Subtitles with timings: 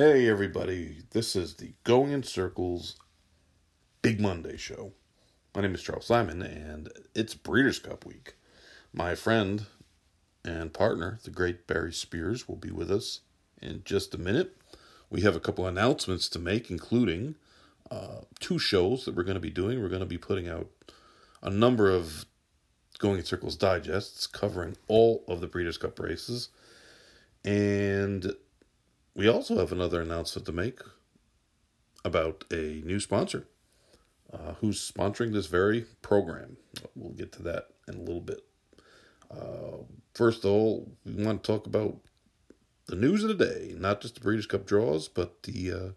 [0.00, 2.94] Hey, everybody, this is the Going in Circles
[4.00, 4.92] Big Monday show.
[5.56, 8.34] My name is Charles Simon, and it's Breeders' Cup week.
[8.92, 9.66] My friend
[10.44, 13.22] and partner, the great Barry Spears, will be with us
[13.60, 14.56] in just a minute.
[15.10, 17.34] We have a couple announcements to make, including
[17.90, 19.82] uh, two shows that we're going to be doing.
[19.82, 20.68] We're going to be putting out
[21.42, 22.24] a number of
[23.00, 26.50] Going in Circles digests covering all of the Breeders' Cup races.
[27.44, 28.32] And
[29.18, 30.78] we also have another announcement to make
[32.04, 33.48] about a new sponsor
[34.32, 36.56] uh, who's sponsoring this very program.
[36.94, 38.44] We'll get to that in a little bit.
[39.28, 39.82] Uh,
[40.14, 41.96] first of all, we want to talk about
[42.86, 45.88] the news of the day, not just the Breeders' Cup draws, but the uh,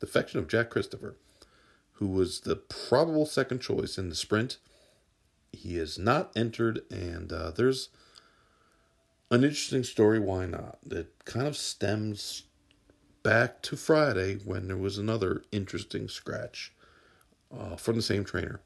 [0.00, 1.16] defection of Jack Christopher,
[1.92, 4.56] who was the probable second choice in the sprint.
[5.52, 7.90] He is not entered, and uh, there's
[9.30, 10.18] an interesting story.
[10.18, 10.78] Why not?
[10.90, 12.44] It kind of stems
[13.22, 16.72] back to Friday when there was another interesting scratch
[17.56, 18.60] uh, from the same trainer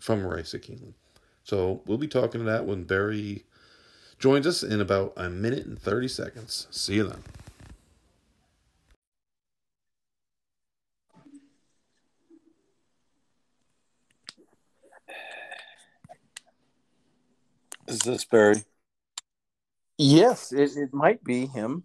[0.00, 0.94] from race at Keeneland.
[1.44, 3.44] So we'll be talking to that when Barry
[4.18, 6.66] joins us in about a minute and 30 seconds.
[6.70, 7.22] See you then.
[17.88, 18.62] Is this Barry?
[19.98, 21.84] Yes, it, it might be him.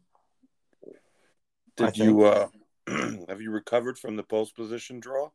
[1.79, 2.47] I Did you uh
[3.27, 5.29] have you recovered from the post position draw?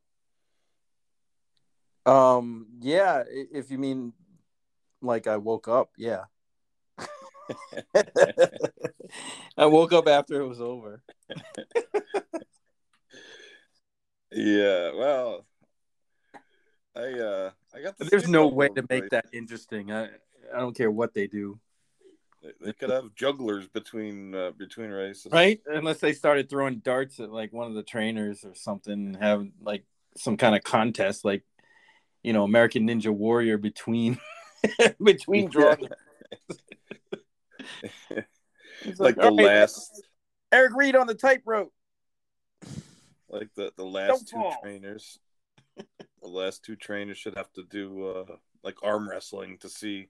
[2.07, 4.13] Um, yeah, if you mean
[5.03, 6.25] like I woke up, yeah.
[9.57, 11.03] I woke up after it was over.
[14.33, 15.45] Yeah, well,
[16.95, 18.05] I uh I got the.
[18.05, 19.09] There's no way to the make place.
[19.11, 19.91] that interesting.
[19.91, 20.05] I
[20.55, 21.59] I don't care what they do,
[22.61, 25.61] They, could have jugglers between uh, between races, right?
[25.67, 29.47] Unless they started throwing darts at like one of the trainers or something, and have
[29.61, 29.85] like
[30.17, 31.43] some kind of contest, like
[32.23, 34.19] you know, American Ninja Warrior between
[35.03, 35.77] between draws.
[38.83, 40.03] It's like the right, last,
[40.51, 41.73] Eric Reed on the tightrope.
[43.29, 44.57] like the the last two fall.
[44.63, 45.19] trainers.
[45.77, 50.09] the last two trainers should have to do uh like arm wrestling to see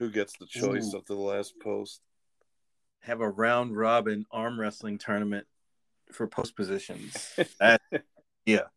[0.00, 0.96] who gets the choice Ooh.
[0.96, 2.00] of the last post.
[3.00, 5.46] have a round robin arm wrestling tournament
[6.10, 7.32] for post positions.
[7.60, 7.80] That,
[8.46, 8.68] yeah.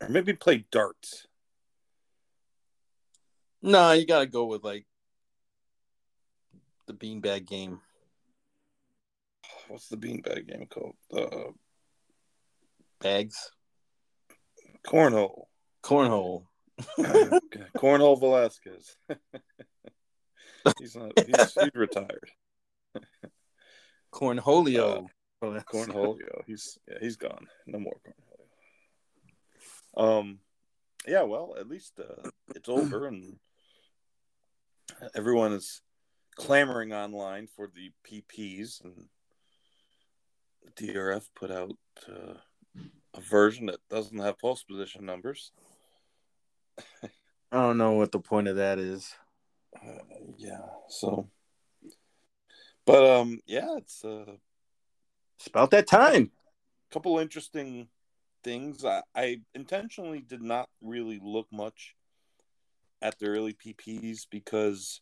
[0.00, 1.26] Or maybe play darts.
[3.60, 4.86] No, you got to go with like
[6.86, 7.80] the beanbag game.
[9.66, 10.94] What's the beanbag game called?
[11.12, 11.50] Uh,
[13.00, 13.50] Bags.
[14.86, 15.46] cornhole.
[15.82, 16.47] Cornhole.
[17.76, 18.96] Cornhole Velasquez.
[20.78, 21.12] he's not.
[21.18, 22.30] He's, he's retired.
[24.12, 25.08] Cornholio.
[25.42, 26.42] Oh, Cornholio.
[26.46, 26.98] He's yeah.
[27.00, 27.46] He's gone.
[27.66, 27.96] No more
[29.96, 30.18] cornholio.
[30.20, 30.38] Um.
[31.06, 31.22] Yeah.
[31.22, 33.38] Well, at least uh, it's over, and
[35.14, 35.80] everyone is
[36.36, 39.08] clamoring online for the PPs, and
[40.76, 41.76] DRF put out
[42.08, 42.34] uh,
[43.14, 45.52] a version that doesn't have post position numbers.
[47.52, 49.14] I don't know what the point of that is.
[49.74, 49.98] Uh,
[50.36, 50.66] yeah.
[50.88, 51.28] So,
[52.84, 54.32] but um, yeah, it's uh,
[55.38, 56.30] It's about that time.
[56.90, 57.88] A couple interesting
[58.42, 58.84] things.
[58.84, 61.94] I, I intentionally did not really look much
[63.00, 65.00] at the early PPs because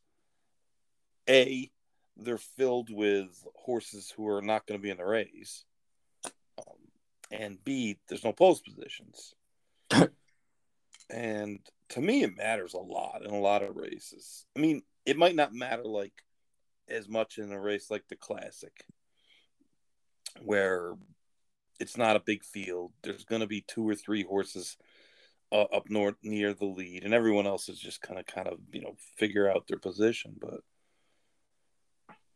[1.29, 1.71] a
[2.17, 5.65] they're filled with horses who are not going to be in the race,
[6.59, 6.77] um,
[7.31, 9.35] and b there's no post positions.
[11.11, 14.45] and to me, it matters a lot in a lot of races.
[14.57, 16.13] I mean, it might not matter like
[16.89, 18.85] as much in a race like the Classic,
[20.43, 20.95] where
[21.79, 22.93] it's not a big field.
[23.03, 24.77] There's going to be two or three horses
[25.53, 28.59] uh, up north near the lead, and everyone else is just kind of, kind of,
[28.73, 30.35] you know, figure out their position.
[30.41, 30.61] But,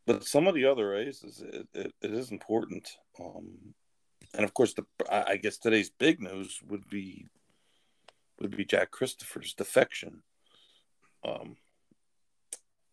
[0.06, 2.88] but some of the other races, it, it, it is important.
[3.18, 3.74] Um,
[4.34, 7.26] and of course, the I I guess today's big news would be
[8.40, 10.22] would be Jack Christopher's defection,
[11.24, 11.56] um,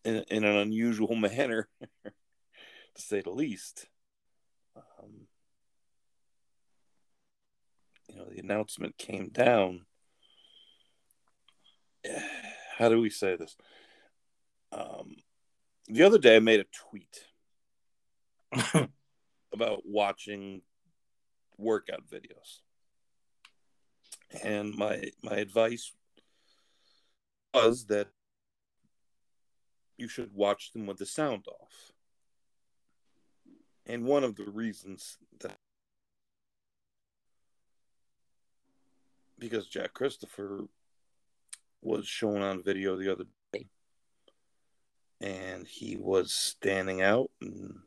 [0.04, 1.68] in in an unusual manner,
[2.04, 3.86] to say the least.
[4.76, 5.26] Um,
[8.08, 9.86] you know, the announcement came down.
[12.78, 13.56] How do we say this?
[14.70, 15.16] Um,
[15.86, 17.24] the other day, I made a tweet
[19.52, 20.62] about watching
[21.56, 22.60] workout videos,
[24.42, 25.92] and my my advice
[27.54, 28.08] was that
[29.96, 31.92] you should watch them with the sound off.
[33.86, 35.58] And one of the reasons that
[39.38, 40.66] because Jack Christopher
[41.80, 43.66] was shown on video the other day
[45.20, 47.78] and he was standing out and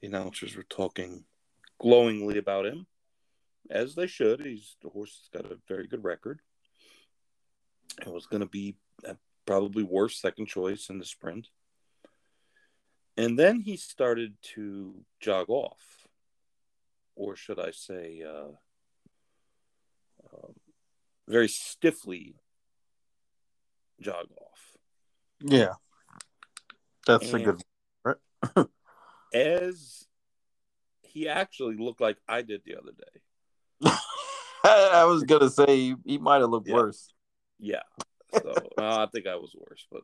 [0.00, 1.24] the announcers were talking
[1.78, 2.86] glowingly about him
[3.70, 6.40] as they should he's the horse has got a very good record
[8.00, 8.76] it was going to be
[9.46, 11.48] probably worst second choice in the sprint
[13.16, 16.06] and then he started to jog off
[17.16, 18.50] or should i say uh,
[20.32, 20.54] um,
[21.28, 22.36] very stiffly
[24.00, 24.76] jog off.
[25.40, 25.74] Yeah,
[27.06, 27.62] that's and a good.
[28.04, 28.66] Right?
[29.34, 30.06] as
[31.02, 33.20] he actually looked like I did the other day.
[34.64, 36.74] I was gonna say he, might have looked yeah.
[36.74, 37.12] worse.
[37.58, 37.82] Yeah,
[38.32, 40.02] so I think I was worse, but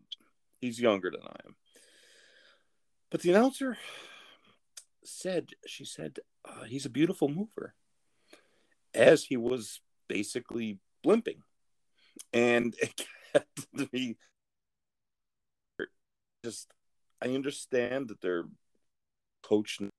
[0.61, 1.57] he's younger than I am.
[3.11, 3.79] But the announcer
[5.05, 7.75] said, she said, uh, he's a beautiful mover.
[8.95, 11.41] As he was basically blimping.
[12.33, 13.07] And it
[13.77, 14.17] to be
[16.45, 16.69] just,
[17.23, 18.47] I understand that they're
[19.43, 19.91] coaching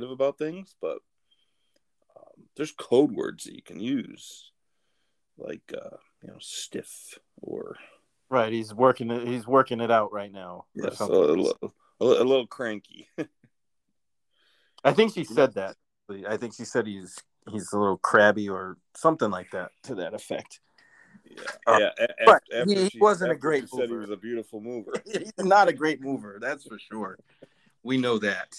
[0.00, 0.98] about things, but
[2.18, 4.50] um, there's code words that you can use,
[5.36, 7.76] like, uh, you know, stiff or.
[8.30, 9.26] Right, he's working it.
[9.26, 10.66] He's working it out right now.
[10.74, 13.08] Yeah, so a, little, a little cranky.
[14.84, 15.76] I think she said that.
[16.28, 17.18] I think she said he's
[17.50, 20.60] he's a little crabby or something like that to that effect.
[21.24, 22.06] Yeah, uh, yeah.
[22.24, 23.82] but he, she, wasn't a great mover.
[23.82, 24.92] Said he was a beautiful mover.
[25.06, 27.18] he's not a great mover, that's for sure.
[27.82, 28.54] We know that.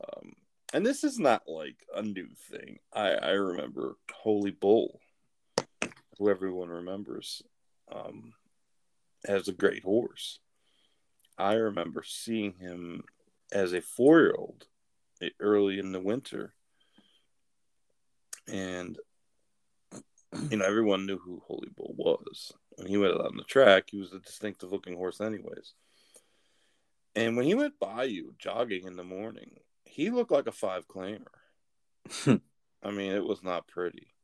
[0.00, 0.32] Um,
[0.72, 2.78] and this is not like a new thing.
[2.92, 5.00] I I remember Holy Bull,
[6.18, 7.42] who everyone remembers,
[7.90, 8.34] um,
[9.24, 10.40] as a great horse.
[11.38, 13.04] I remember seeing him
[13.52, 14.66] as a four year old
[15.40, 16.54] early in the winter
[18.50, 18.98] and
[20.50, 22.52] you know everyone knew who Holy Bull was.
[22.76, 25.74] When he went out on the track, he was a distinctive looking horse, anyways.
[27.14, 29.50] And when he went by you jogging in the morning,
[29.90, 31.26] he looked like a five claimer.
[32.82, 34.14] I mean, it was not pretty.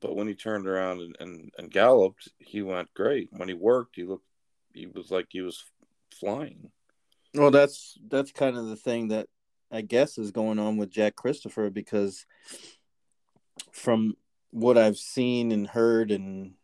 [0.00, 3.28] But when he turned around and, and, and galloped, he went great.
[3.32, 4.24] When he worked, he looked
[4.72, 5.64] he was like he was
[6.12, 6.70] flying.
[7.34, 9.26] Well, that's that's kind of the thing that
[9.72, 12.26] I guess is going on with Jack Christopher because
[13.72, 14.14] from
[14.50, 16.54] what I've seen and heard and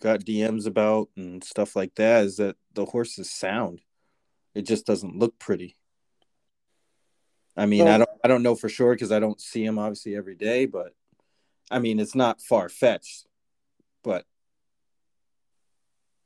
[0.00, 3.80] got DMs about and stuff like that is that the horse is sound.
[4.54, 5.76] It just doesn't look pretty.
[7.60, 9.78] I mean, well, I don't I don't know for sure because I don't see him
[9.78, 10.94] obviously every day, but
[11.70, 13.26] I mean it's not far fetched,
[14.02, 14.24] but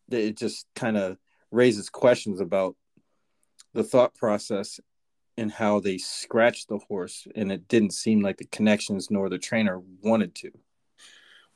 [0.09, 1.17] it just kind of
[1.51, 2.77] raises questions about
[3.73, 4.79] the thought process
[5.37, 9.37] and how they scratched the horse, and it didn't seem like the connections nor the
[9.37, 10.53] trainer wanted to.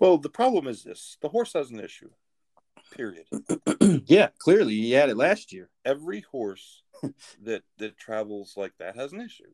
[0.00, 2.10] Well, the problem is this: the horse has an issue.
[2.96, 3.26] Period.
[4.06, 5.70] yeah, clearly he had it last year.
[5.84, 6.82] Every horse
[7.44, 9.52] that that travels like that has an issue.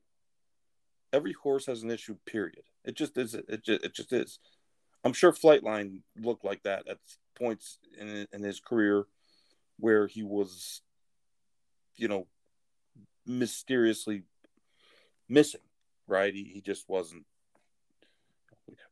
[1.15, 2.17] Every horse has an issue.
[2.27, 2.65] Period.
[2.85, 3.35] It just is.
[3.35, 4.39] It just, it just is.
[5.05, 6.99] I'm sure Flightline looked like that at
[7.39, 9.05] points in in his career
[9.79, 10.83] where he was,
[11.97, 12.27] you know,
[13.27, 14.23] mysteriously
[15.29, 15.61] missing,
[16.06, 16.35] right?
[16.35, 17.25] He, he just wasn't.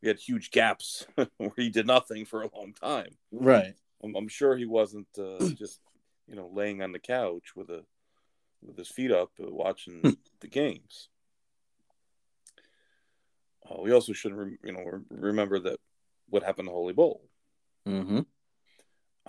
[0.00, 3.16] We had huge gaps where he did nothing for a long time.
[3.30, 3.74] Right.
[4.02, 5.80] I'm, I'm sure he wasn't uh, just,
[6.28, 7.84] you know, laying on the couch with a
[8.62, 10.10] with his feet up uh, watching hmm.
[10.40, 11.08] the games.
[13.68, 15.78] Uh, we also should, re- you know, re- remember that
[16.28, 17.22] what happened to Holy Bull.
[17.86, 18.20] Mm-hmm.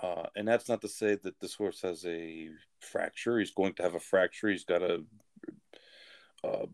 [0.02, 2.48] Uh, and that's not to say that this horse has a
[2.80, 3.38] fracture.
[3.38, 4.48] He's going to have a fracture.
[4.48, 5.04] He's got a.
[6.42, 6.66] Uh,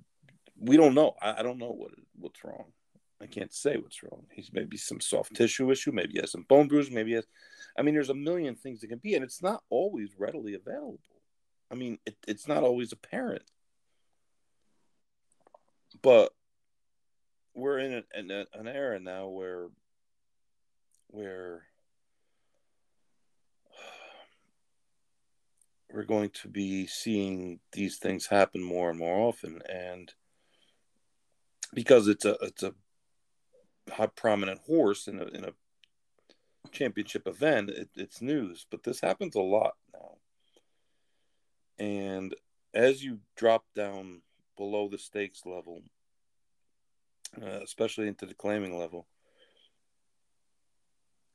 [0.58, 1.14] we don't know.
[1.20, 2.72] I, I, don't know what what's wrong.
[3.22, 4.24] I can't say what's wrong.
[4.32, 5.92] He's maybe some soft tissue issue.
[5.92, 6.90] Maybe he has some bone bruise.
[6.90, 7.26] Maybe he has.
[7.78, 10.98] I mean, there's a million things that can be, and it's not always readily available.
[11.70, 13.42] I mean, it, it's not always apparent.
[16.02, 16.32] But
[17.54, 19.68] we're in, a, in an era now where
[21.08, 21.64] where
[25.92, 29.60] we're going to be seeing these things happen more and more often.
[29.68, 30.12] And
[31.74, 32.74] because it's a it's a
[33.90, 35.52] high prominent horse in a in a
[36.70, 38.66] championship event it, it's news.
[38.70, 40.16] But this happens a lot now.
[41.78, 42.34] And
[42.74, 44.22] as you drop down
[44.56, 45.82] below the stakes level
[47.40, 49.06] uh, especially into the claiming level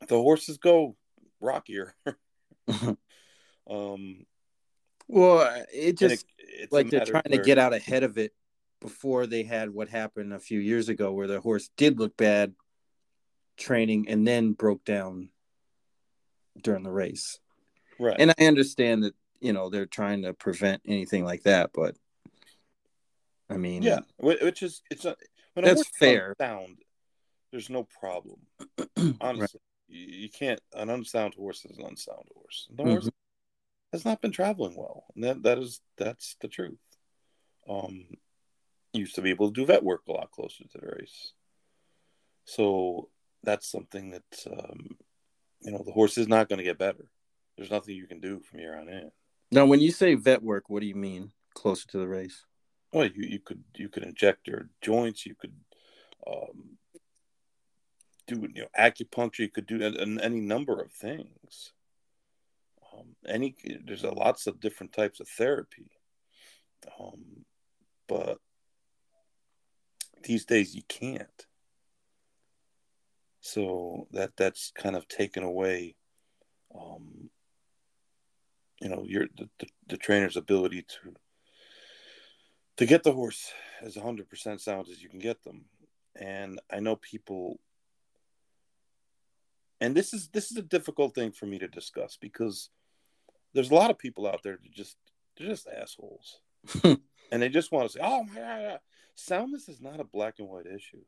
[0.08, 0.96] the horses go
[1.40, 1.96] rockier
[3.70, 4.26] um
[5.08, 8.34] Well, it just it- it's like they're trying to get out ahead of it
[8.82, 12.54] before they had what happened a few years ago where the horse did look bad
[13.58, 15.30] training and then broke down
[16.62, 17.40] during the race.
[18.00, 18.16] right.
[18.20, 21.96] And I understand that, you know, they're trying to prevent anything like that, but
[23.50, 25.06] I mean, yeah, which is it's
[25.56, 26.36] when That's fair.
[26.40, 26.78] Sound,
[27.52, 28.38] there's no problem.
[29.22, 30.60] Honestly, you, you can't.
[30.74, 32.68] An unsound horse is an unsound horse.
[32.76, 33.10] The horse
[33.94, 36.78] has not been traveling well, and that that is that's the truth.
[37.70, 38.06] Um,
[38.94, 41.32] used to be able to do vet work a lot closer to the race,
[42.44, 43.10] so
[43.44, 44.98] that's something that um,
[45.62, 47.10] you know the horse is not going to get better.
[47.58, 49.12] There's nothing you can do from here on in.
[49.52, 52.44] Now, when you say vet work, what do you mean closer to the race?
[52.96, 55.26] Well, you, you could you could inject their joints.
[55.26, 55.52] You could
[56.26, 56.78] um,
[58.26, 59.40] do you know acupuncture.
[59.40, 61.74] You could do an, an- any number of things.
[62.94, 63.54] Um, any
[63.86, 65.92] there's a lots of different types of therapy,
[66.98, 67.44] um,
[68.08, 68.38] but
[70.24, 71.48] these days you can't.
[73.42, 75.96] So that that's kind of taken away,
[76.74, 77.30] um,
[78.80, 81.14] you know, your the, the, the trainer's ability to
[82.78, 83.52] to get the horse
[83.82, 85.66] as 100% sound as you can get them.
[86.18, 87.60] And i know people
[89.82, 92.70] and this is this is a difficult thing for me to discuss because
[93.54, 94.96] there's a lot of people out there that just
[95.38, 96.40] they're just assholes.
[97.32, 98.80] And they just want to say oh my god
[99.16, 101.02] soundness is not a black and white issue.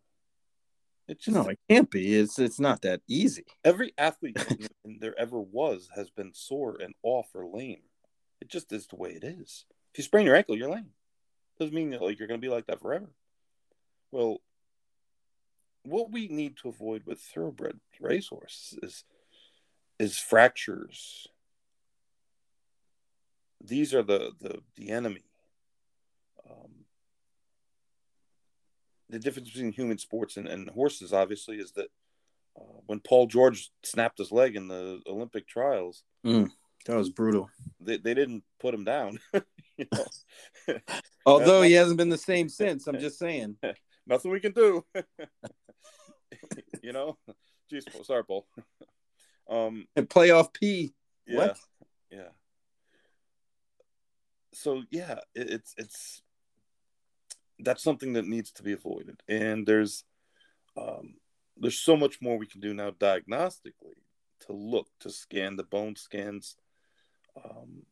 [1.08, 2.16] It's just No, it can't be.
[2.16, 3.46] It's it's not that easy.
[3.64, 4.38] every athlete
[4.84, 7.84] in- there ever was has been sore and off or lame.
[8.42, 9.66] It just is the way it is.
[9.94, 10.90] If you sprain your ankle you're lame
[11.60, 13.10] doesn't mean that like you're going to be like that forever.
[14.12, 14.42] Well
[15.84, 19.04] what we need to avoid with thoroughbred racehorses is
[20.00, 21.28] is fractures.
[23.64, 25.24] These are the the, the enemy.
[26.50, 26.86] Um,
[29.10, 31.88] the difference between human sports and, and horses obviously is that
[32.58, 36.04] uh, when paul george snapped his leg in the olympic trials
[36.86, 37.50] That was brutal.
[37.82, 39.20] they, they didn't put him down
[39.78, 40.06] you know
[41.26, 42.88] Although he hasn't been the same since.
[42.88, 43.58] I'm just saying.
[44.06, 44.84] nothing we can do.
[46.82, 47.18] you know,
[47.92, 48.48] Paul- sorry, Paul.
[49.50, 50.94] um, And playoff P.
[51.26, 51.58] yeah, What?
[52.12, 52.30] yeah.
[54.54, 56.22] So yeah, it, it's it's
[57.60, 60.04] that's something that needs to be avoided, and there's
[60.76, 61.16] um,
[61.58, 64.02] there's so much more we can do now diagnostically
[64.42, 66.56] to look to scan the bone scans
[67.44, 67.84] um,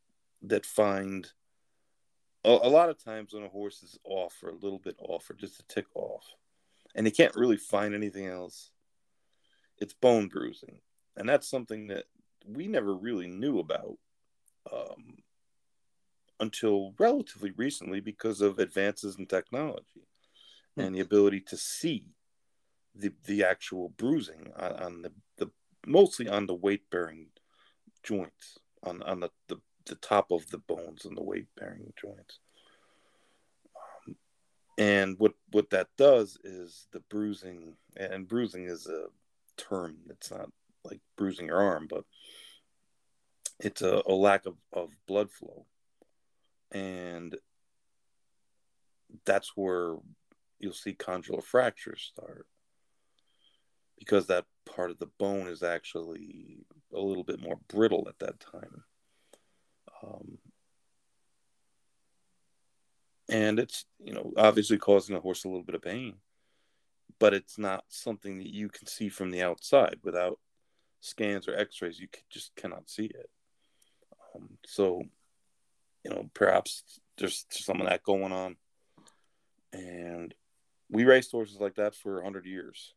[0.44, 1.32] that find
[2.48, 5.34] a, lot of times when a horse is off or a little bit off or
[5.34, 6.26] just a tick off
[6.94, 8.72] and they can't really find anything else
[9.78, 10.80] it's bone bruising.
[11.18, 12.06] And that's something that
[12.46, 13.98] we never really knew about
[14.72, 15.18] um,
[16.40, 20.08] until relatively recently because of advances in technology
[20.78, 22.06] and the ability to see
[22.94, 25.52] the the actual bruising on, on the, the
[25.86, 27.28] mostly on the weight bearing
[28.04, 32.40] joints on on the, the the top of the bones and the weight bearing joints.
[34.08, 34.16] Um,
[34.78, 39.06] and what what that does is the bruising and bruising is a
[39.58, 40.50] term it's not
[40.84, 42.04] like bruising your arm but
[43.60, 45.66] it's a, a lack of, of blood flow.
[46.72, 47.36] And
[49.26, 49.96] that's where
[50.60, 52.48] you'll see condylar fractures start
[53.98, 58.40] because that part of the bone is actually a little bit more brittle at that
[58.40, 58.84] time
[60.06, 60.38] um,
[63.30, 66.16] and it's you know obviously causing a horse a little bit of pain
[67.20, 69.98] but it's not something that you can see from the outside.
[70.04, 70.40] Without
[71.02, 73.30] scans or x-rays you just cannot see it.
[74.36, 75.04] Um, so
[76.04, 78.56] you know perhaps there's some of that going on.
[79.72, 80.34] And
[80.90, 82.94] we raced horses like that for 100 years.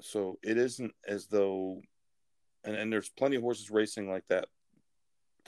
[0.00, 1.82] So it isn't as though
[2.64, 4.46] and, and there's plenty of horses racing like that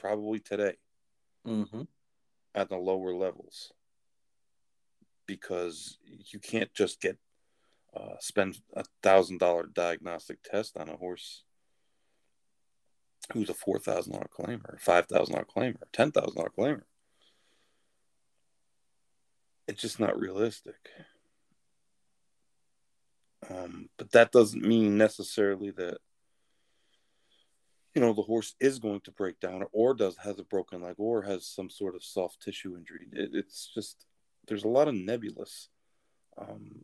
[0.00, 0.74] probably today
[1.46, 1.82] Mm-hmm.
[2.54, 3.72] at the lower levels
[5.26, 7.16] because you can't just get
[7.96, 11.44] uh, spend a thousand dollar diagnostic test on a horse
[13.32, 16.82] who's a four thousand dollar claimer, five thousand dollar claimer, ten thousand dollar claimer.
[19.66, 20.76] It's just not realistic.
[23.48, 25.98] Um, but that doesn't mean necessarily that
[28.00, 30.94] you know the horse is going to break down or does has a broken leg
[30.96, 34.06] or has some sort of soft tissue injury it, it's just
[34.48, 35.68] there's a lot of nebulous
[36.38, 36.82] um,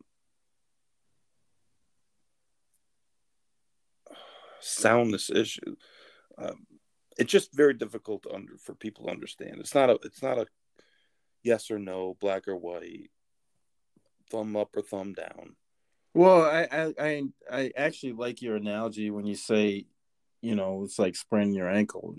[4.60, 5.74] soundness issue
[6.38, 6.66] um,
[7.18, 9.56] it's just very difficult to under for people to understand.
[9.58, 10.46] It's not a it's not a
[11.42, 13.10] yes or no, black or white,
[14.30, 15.56] thumb up or thumb down.
[16.14, 19.86] Well, I I I, I actually like your analogy when you say,
[20.46, 22.14] you know, it's like spraining your ankle.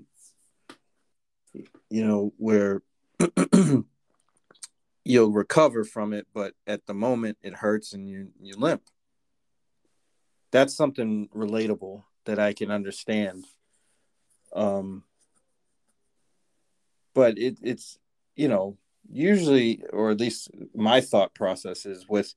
[1.89, 2.81] You know, where
[5.05, 8.81] you'll recover from it, but at the moment it hurts and you you limp.
[10.51, 13.45] That's something relatable that I can understand.
[14.53, 15.05] Um,
[17.13, 17.97] but it, it's
[18.35, 18.77] you know
[19.09, 22.35] usually, or at least my thought process is with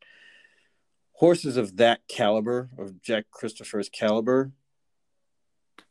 [1.14, 4.52] horses of that caliber, of Jack Christopher's caliber,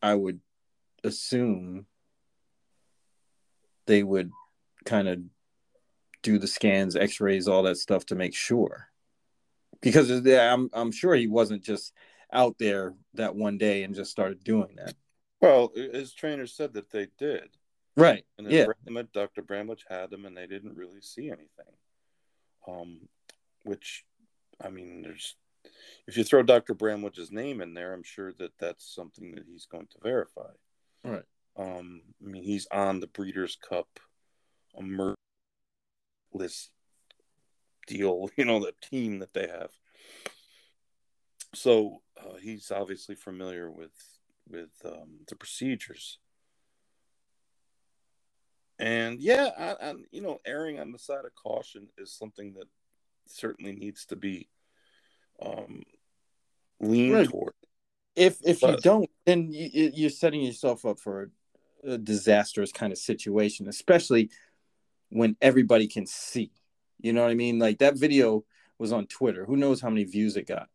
[0.01, 0.39] I would
[1.03, 1.85] assume
[3.87, 4.31] they would
[4.85, 5.19] kind of
[6.21, 8.87] do the scans, X-rays, all that stuff to make sure.
[9.81, 11.93] Because I'm I'm sure he wasn't just
[12.31, 14.93] out there that one day and just started doing that.
[15.41, 17.49] Well, his trainer said that they did.
[17.95, 18.25] Right.
[18.37, 18.65] And yeah.
[18.83, 19.41] Bramlage, Dr.
[19.41, 21.73] Bramlage had them, and they didn't really see anything.
[22.67, 23.07] Um,
[23.63, 24.05] which,
[24.61, 25.35] I mean, there's
[26.07, 26.73] if you throw Dr.
[26.73, 30.51] Bramlage's name in there, I'm sure that that's something that he's going to verify.
[31.03, 31.23] Right.
[31.57, 33.87] Um, I mean, he's on the Breeders' Cup
[34.77, 35.15] emerge
[36.33, 36.71] list
[37.87, 39.71] deal, you know, the team that they have.
[41.55, 43.91] So uh, he's obviously familiar with
[44.47, 46.17] with um, the procedures.
[48.79, 52.67] And yeah, I, I, you know, erring on the side of caution is something that
[53.27, 54.47] certainly needs to be
[55.41, 55.83] um,
[56.79, 57.27] leaned right.
[57.27, 57.53] toward.
[58.15, 61.31] If if but, you don't, then you, you're setting yourself up for
[61.83, 64.29] a disastrous kind of situation, especially
[65.09, 66.51] when everybody can see.
[66.99, 67.59] You know what I mean?
[67.59, 68.43] Like that video
[68.77, 69.45] was on Twitter.
[69.45, 70.69] Who knows how many views it got?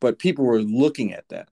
[0.00, 1.48] But people were looking at that.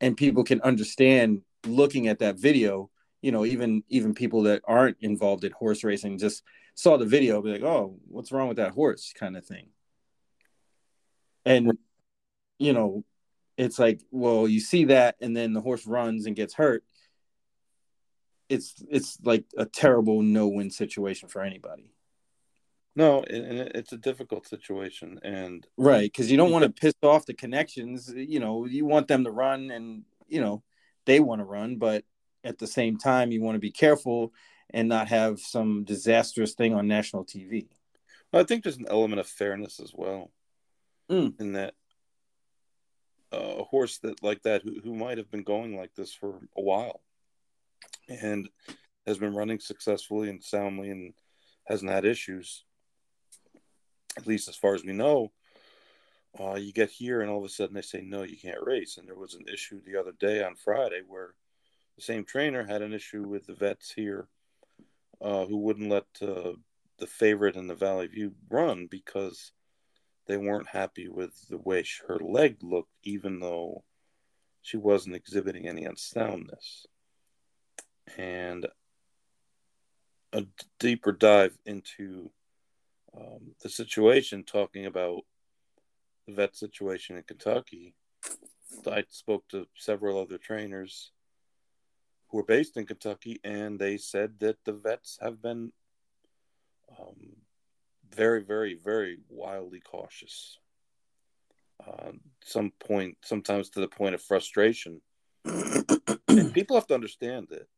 [0.00, 2.90] And people can understand looking at that video,
[3.20, 6.42] you know, even even people that aren't involved in horse racing just
[6.74, 9.68] saw the video, be like, oh, what's wrong with that horse kind of thing.
[11.44, 11.78] And
[12.58, 13.04] you know,
[13.56, 16.84] it's like, well, you see that and then the horse runs and gets hurt
[18.52, 21.90] it's it's like a terrible no-win situation for anybody.
[22.94, 27.24] No, and it's a difficult situation, and right because you don't want to piss off
[27.24, 28.12] the connections.
[28.14, 30.62] You know, you want them to run, and you know
[31.06, 32.04] they want to run, but
[32.44, 34.34] at the same time, you want to be careful
[34.68, 37.68] and not have some disastrous thing on national TV.
[38.32, 40.30] Well, I think there's an element of fairness as well,
[41.12, 41.40] mm.
[41.40, 41.74] in that
[43.32, 46.40] uh, a horse that like that who, who might have been going like this for
[46.56, 47.02] a while
[48.08, 48.48] and
[49.06, 51.14] has been running successfully and soundly and
[51.64, 52.64] hasn't had issues,
[54.16, 55.32] at least as far as we know.
[56.38, 58.96] Uh, you get here and all of a sudden they say, no, you can't race.
[58.96, 61.34] And there was an issue the other day on Friday where
[61.96, 64.28] the same trainer had an issue with the vets here
[65.20, 66.52] uh, who wouldn't let uh,
[66.98, 69.52] the favorite in the Valley View run because
[70.26, 73.84] they weren't happy with the way her leg looked, even though
[74.62, 76.86] she wasn't exhibiting any unsoundness
[78.16, 78.66] and
[80.32, 80.44] a
[80.78, 82.30] deeper dive into
[83.16, 85.22] um, the situation, talking about
[86.26, 87.94] the vet situation in Kentucky.
[88.86, 91.12] I spoke to several other trainers
[92.28, 95.72] who are based in Kentucky, and they said that the vets have been
[96.98, 97.36] um,
[98.14, 100.58] very, very, very wildly cautious.
[101.86, 102.12] Uh,
[102.44, 105.00] some point, sometimes to the point of frustration.
[105.44, 107.68] and people have to understand that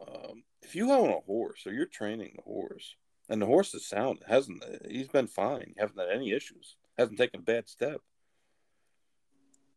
[0.00, 2.96] um, if you own a horse or you're training the horse
[3.28, 7.40] and the horse is sound, hasn't he's been fine, haven't had any issues, hasn't taken
[7.40, 8.00] a bad step,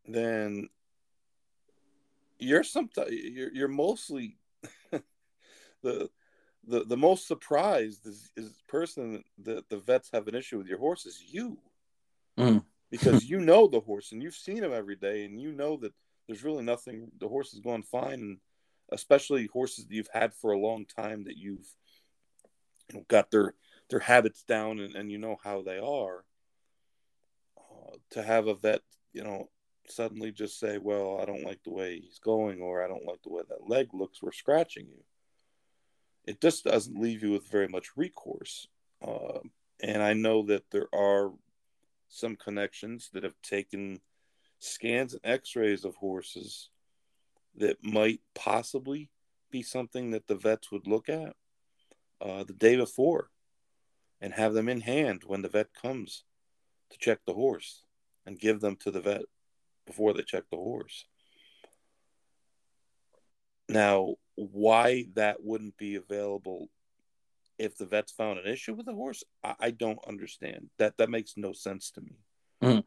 [0.07, 0.69] then
[2.39, 4.37] you're sometimes you're you're mostly
[5.83, 6.09] the
[6.67, 10.79] the the most surprised is, is person that the vets have an issue with your
[10.79, 11.57] horse is you
[12.37, 12.63] mm.
[12.91, 15.93] because you know the horse and you've seen him every day and you know that
[16.27, 18.37] there's really nothing the horse is going fine and
[18.91, 21.67] especially horses that you've had for a long time that you've
[22.89, 23.53] you know, got their
[23.89, 26.23] their habits down and, and you know how they are.
[27.57, 28.81] Uh, to have a vet,
[29.13, 29.49] you know,
[29.87, 33.21] suddenly just say, "Well, I don't like the way he's going," or "I don't like
[33.23, 35.03] the way that leg looks," we're scratching you.
[36.29, 38.67] It just doesn't leave you with very much recourse.
[39.01, 39.39] Uh,
[39.81, 41.31] and I know that there are
[42.07, 43.99] some connections that have taken
[44.59, 46.69] scans and X-rays of horses
[47.55, 49.09] that might possibly
[49.49, 51.35] be something that the vets would look at
[52.21, 53.31] uh, the day before
[54.21, 56.25] and have them in hand when the vet comes
[56.91, 57.85] to check the horse
[58.27, 59.23] and give them to the vet
[59.87, 61.05] before they check the horse.
[63.67, 66.69] Now, why that wouldn't be available
[67.57, 70.69] if the vet's found an issue with the horse, I, I don't understand.
[70.77, 72.15] That that makes no sense to me.
[72.63, 72.83] Mm.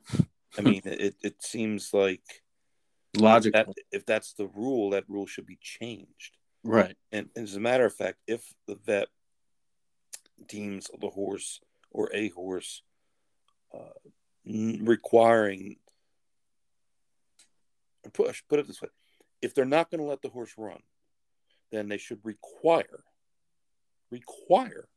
[0.58, 2.22] I mean, it, it seems like
[3.16, 3.64] Logical.
[3.64, 6.38] that if that's the rule, that rule should be changed.
[6.64, 6.96] right.
[7.10, 9.08] And, and as a matter of fact, if the vet
[10.46, 11.60] deems the horse
[11.90, 12.82] or a horse
[13.74, 14.08] uh,
[14.46, 15.76] n- requiring,
[18.12, 18.88] push, put it this way,
[19.42, 20.80] if they're not going to let the horse run,
[21.72, 23.02] then they should require,
[24.10, 24.88] require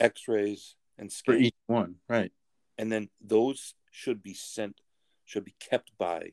[0.00, 1.38] X-rays and scans.
[1.38, 1.96] For each one.
[2.08, 2.32] Right.
[2.78, 4.80] and then those should be sent,
[5.24, 6.32] should be kept by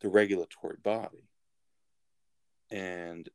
[0.00, 1.28] the regulatory body.
[2.70, 3.28] And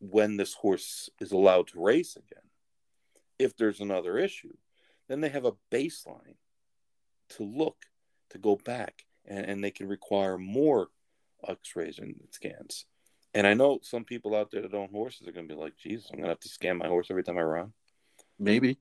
[0.00, 2.44] when this horse is allowed to race again,
[3.38, 4.56] if there's another issue,
[5.08, 6.36] then they have a baseline
[7.30, 7.86] to look,
[8.30, 10.88] to go back, and, and they can require more
[11.46, 12.86] x rays and scans.
[13.34, 15.76] And I know some people out there that own horses are going to be like,
[15.76, 17.72] Jesus, I'm going to have to scan my horse every time I run.
[18.38, 18.78] Maybe.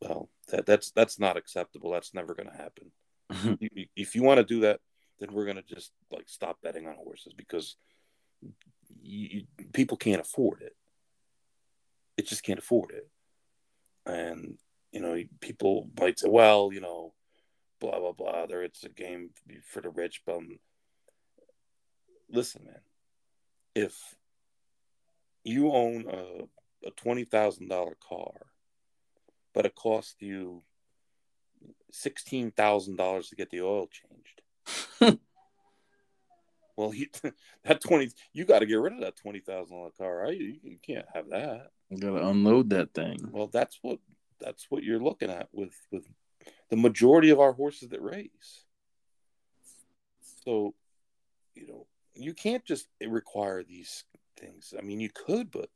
[0.00, 1.90] Well, that, that's that's not acceptable.
[1.90, 3.58] That's never going to happen.
[3.96, 4.80] if you want to do that,
[5.18, 7.76] then we're going to just like stop betting on horses because
[9.02, 10.76] you, you, people can't afford it.
[12.16, 13.08] It just can't afford it.
[14.06, 14.56] And
[14.92, 17.12] you know, people might say, "Well, you know,
[17.80, 19.30] blah blah blah." There, it's a game
[19.66, 20.22] for the rich.
[20.24, 20.58] But um,
[22.30, 22.80] listen, man,
[23.74, 24.16] if
[25.44, 28.32] you own a, a twenty thousand dollar car,
[29.54, 30.62] but it costs you
[31.90, 35.18] sixteen thousand dollars to get the oil changed.
[36.76, 37.06] well, you,
[37.64, 40.36] that twenty, you got to get rid of that twenty thousand dollar car, right?
[40.36, 41.70] You, you can't have that.
[41.90, 43.28] You gotta unload that thing.
[43.32, 43.98] Well, that's what
[44.40, 46.06] that's what you're looking at with with
[46.70, 48.64] the majority of our horses that race.
[50.44, 50.74] So,
[51.54, 51.86] you know,
[52.18, 54.04] you can't just require these
[54.36, 54.74] things.
[54.76, 55.68] I mean, you could, but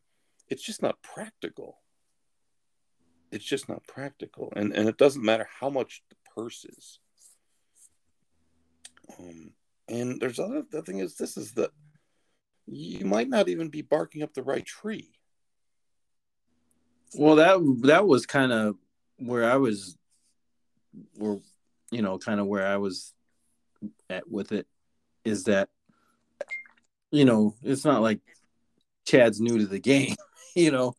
[0.49, 1.79] it's just not practical.
[3.31, 6.99] It's just not practical, and and it doesn't matter how much the purse is.
[9.19, 9.53] Um,
[9.89, 11.71] and there's other the thing is this is the
[12.67, 15.13] you might not even be barking up the right tree.
[17.15, 18.77] Well, that that was kind of
[19.17, 19.97] where I was,
[21.17, 21.39] where
[21.91, 23.15] you know, kind of where I was
[24.11, 24.67] at with it,
[25.25, 25.69] is that
[27.13, 28.21] you know it's not like
[29.07, 30.17] Chad's new to the game,
[30.57, 30.95] you know,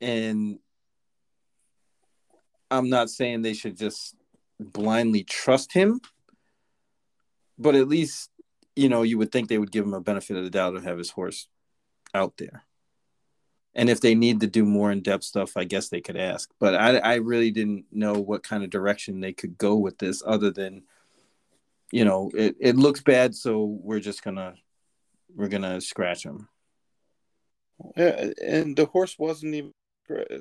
[0.00, 0.58] and
[2.70, 4.14] I'm not saying they should just
[4.60, 6.00] blindly trust him,
[7.58, 8.30] but at least
[8.76, 10.80] you know you would think they would give him a benefit of the doubt to
[10.80, 11.48] have his horse
[12.14, 12.64] out there.
[13.74, 16.50] And if they need to do more in depth stuff, I guess they could ask.
[16.58, 20.20] But I, I really didn't know what kind of direction they could go with this,
[20.26, 20.82] other than,
[21.92, 24.54] you know, it, it looks bad, so we're just gonna
[25.34, 26.48] we're gonna scratch him.
[27.96, 29.72] Yeah, and the horse wasn't even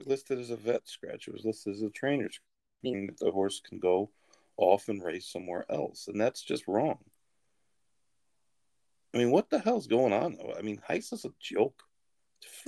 [0.05, 2.41] listed as a vet scratch; it was listed as a trainer, scratch,
[2.83, 4.09] meaning that the horse can go
[4.57, 6.99] off and race somewhere else, and that's just wrong.
[9.13, 10.37] I mean, what the hell's going on?
[10.57, 11.81] I mean, HISA is a joke.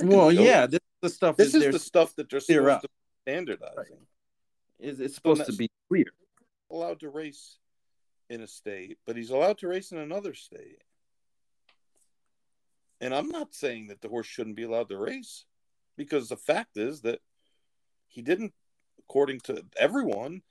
[0.01, 0.45] A Well, joke.
[0.45, 1.37] yeah, this is the stuff.
[1.37, 2.81] this that is the stuff that they're supposed up.
[2.81, 4.07] to be standardizing.
[4.79, 6.05] is it's supposed to be clear.
[6.71, 7.58] Allowed to race
[8.29, 10.83] in a state, but he's allowed to race in another state.
[13.01, 15.45] And I'm not saying that the horse shouldn't be allowed to race,
[15.97, 17.19] because the fact is that
[18.07, 18.53] he didn't,
[18.99, 20.41] according to everyone,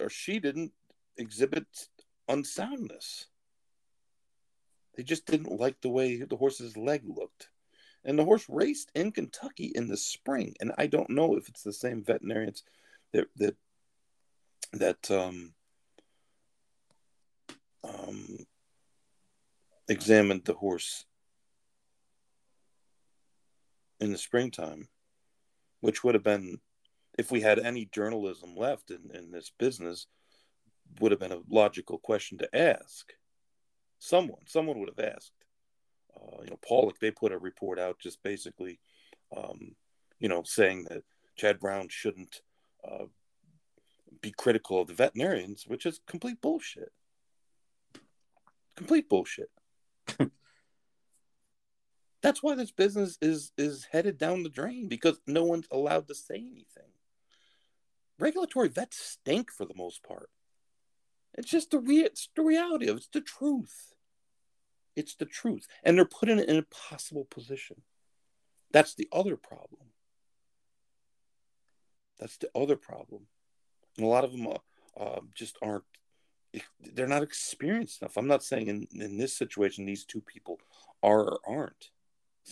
[0.00, 0.72] or she didn't
[1.16, 1.66] exhibit
[2.28, 3.26] unsoundness.
[4.96, 7.50] They just didn't like the way the horse's leg looked.
[8.04, 11.62] And the horse raced in Kentucky in the spring, and I don't know if it's
[11.62, 12.62] the same veterinarians
[13.12, 13.56] that that
[14.72, 15.54] that um,
[17.84, 18.46] um,
[19.88, 21.04] examined the horse
[24.00, 24.88] in the springtime,
[25.80, 26.60] which would have been,
[27.18, 30.06] if we had any journalism left in, in this business,
[31.00, 33.12] would have been a logical question to ask.
[33.98, 35.32] Someone, someone would have asked.
[36.16, 38.80] Uh, you know, Paulick, they put a report out just basically,
[39.36, 39.74] um,
[40.18, 41.02] you know, saying that
[41.36, 42.40] Chad Brown shouldn't
[42.88, 43.06] uh,
[44.20, 46.92] be critical of the veterinarians, which is complete bullshit.
[48.78, 49.50] Complete bullshit.
[52.22, 56.14] That's why this business is is headed down the drain because no one's allowed to
[56.14, 56.92] say anything.
[58.20, 60.30] Regulatory vets stink for the most part.
[61.34, 62.98] It's just the re- it's the reality of it.
[62.98, 63.94] It's the truth.
[64.94, 67.82] It's the truth, and they're put in an impossible position.
[68.72, 69.88] That's the other problem.
[72.20, 73.22] That's the other problem.
[73.96, 74.58] And a lot of them uh,
[74.96, 75.84] uh, just aren't
[76.80, 78.16] they're not experienced enough.
[78.16, 80.60] I'm not saying in, in this situation these two people
[81.02, 81.90] are or aren't.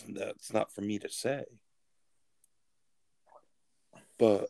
[0.07, 1.45] That's not for me to say.
[4.19, 4.49] But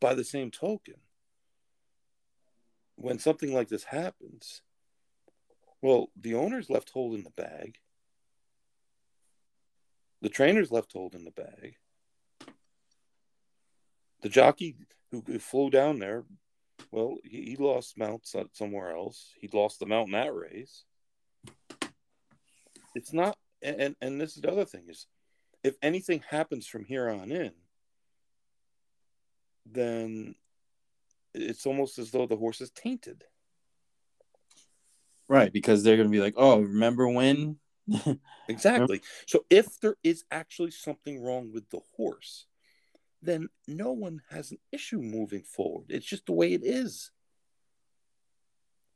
[0.00, 0.94] by the same token,
[2.96, 4.62] when something like this happens,
[5.80, 7.78] well, the owner's left holding the bag.
[10.20, 11.76] The trainer's left holding the bag.
[14.22, 14.74] The jockey
[15.10, 16.24] who, who flew down there,
[16.90, 19.32] well, he, he lost mounts somewhere else.
[19.40, 20.84] He lost the mount in that race.
[22.94, 25.06] It's not, and and this is the other thing is,
[25.62, 27.52] if anything happens from here on in,
[29.66, 30.34] then
[31.34, 33.24] it's almost as though the horse is tainted.
[35.28, 37.58] Right, because they're going to be like, "Oh, remember when?"
[38.48, 39.02] exactly.
[39.26, 42.46] So if there is actually something wrong with the horse,
[43.22, 45.86] then no one has an issue moving forward.
[45.88, 47.10] It's just the way it is.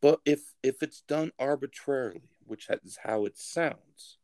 [0.01, 4.19] But if if it's done arbitrarily, which is how it sounds,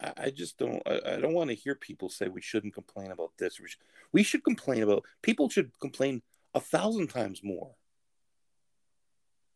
[0.00, 0.82] I, I just don't.
[0.86, 3.60] I, I don't want to hear people say we shouldn't complain about this.
[3.60, 3.80] We should,
[4.12, 5.04] we should complain about.
[5.22, 6.22] People should complain
[6.54, 7.74] a thousand times more.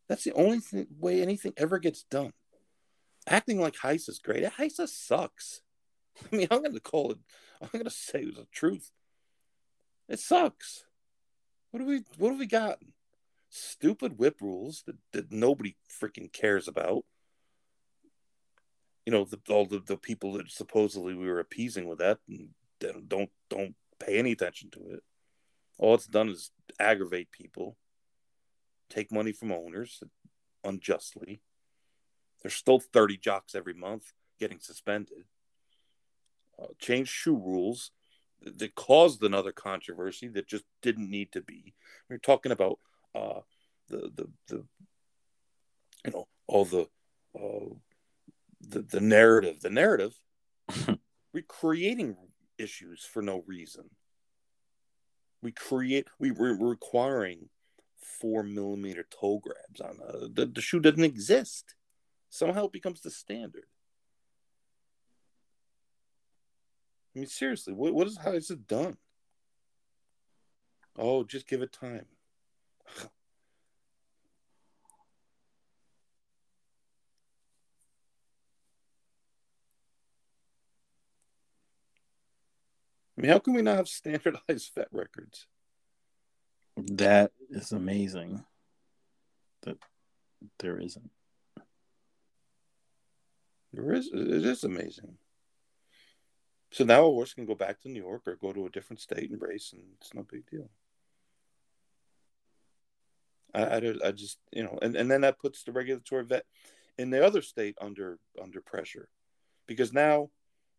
[0.07, 2.33] That's the only thing, way anything ever gets done.
[3.27, 4.43] Acting like HISA is great.
[4.43, 5.61] HISA sucks.
[6.31, 7.19] I mean, I'm going to call it.
[7.61, 8.91] I'm going to say the truth.
[10.09, 10.85] It sucks.
[11.71, 12.03] What do we?
[12.17, 12.93] What have we gotten?
[13.49, 17.05] Stupid whip rules that, that nobody freaking cares about
[19.05, 22.19] you know, the, all the, the people that supposedly we were appeasing with that
[23.07, 25.03] don't don't pay any attention to it.
[25.77, 27.77] All it's done is aggravate people,
[28.89, 30.01] take money from owners
[30.63, 31.41] unjustly.
[32.43, 35.25] There's still 30 jocks every month getting suspended.
[36.61, 37.91] Uh, change shoe rules
[38.41, 41.73] that caused another controversy that just didn't need to be.
[42.09, 42.79] We're talking about
[43.15, 43.39] uh,
[43.89, 44.63] the, the the
[46.05, 46.87] you know all the
[47.39, 47.73] uh,
[48.67, 50.19] the, the narrative, the narrative,
[51.33, 52.15] recreating
[52.57, 53.89] issues for no reason.
[55.41, 57.49] We create, we were requiring
[58.21, 61.75] four millimeter toe grabs on a, the, the shoe doesn't exist.
[62.33, 63.65] Somehow it becomes the standard.
[67.15, 68.97] I mean, seriously, what, what is how is it done?
[70.97, 72.07] Oh, just give it time.
[83.15, 85.45] I mean, how can we not have standardized vet records?
[86.77, 88.43] That is amazing.
[89.61, 89.77] That
[90.57, 91.11] there isn't.
[93.73, 94.09] There is.
[94.13, 95.17] It is amazing.
[96.71, 98.99] So now a horse can go back to New York or go to a different
[98.99, 100.69] state and race, and it's no big deal.
[103.53, 106.45] I, I, I just you know, and, and then that puts the regulatory vet
[106.97, 109.09] in the other state under under pressure,
[109.67, 110.29] because now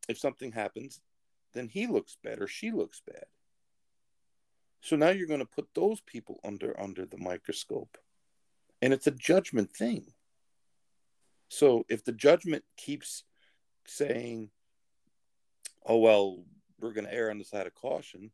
[0.09, 1.00] if something happens,
[1.52, 3.24] then he looks bad or she looks bad.
[4.80, 7.96] So now you're going to put those people under under the microscope.
[8.83, 10.12] And it's a judgment thing.
[11.55, 13.23] So if the judgment keeps
[13.87, 14.51] saying,
[15.87, 16.45] "Oh well,
[16.81, 18.33] we're going to err on the side of caution,"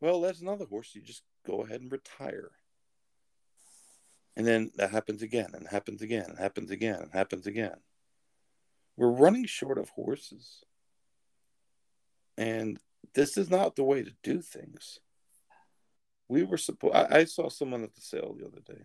[0.00, 0.92] well, that's another horse.
[0.92, 2.50] You just go ahead and retire.
[4.36, 7.76] And then that happens again, and happens again, and happens again, and happens again.
[8.96, 10.64] We're running short of horses.
[12.36, 12.78] And
[13.14, 14.98] this is not the way to do things.
[16.28, 18.82] We were supposed, I, I saw someone at the sale the other day,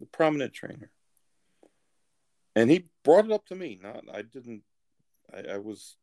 [0.00, 0.90] the prominent trainer.
[2.56, 3.78] And he brought it up to me.
[3.82, 4.62] Not, I didn't,
[5.32, 5.96] I, I was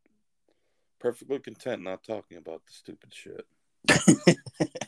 [1.00, 3.46] perfectly content not talking about the stupid shit.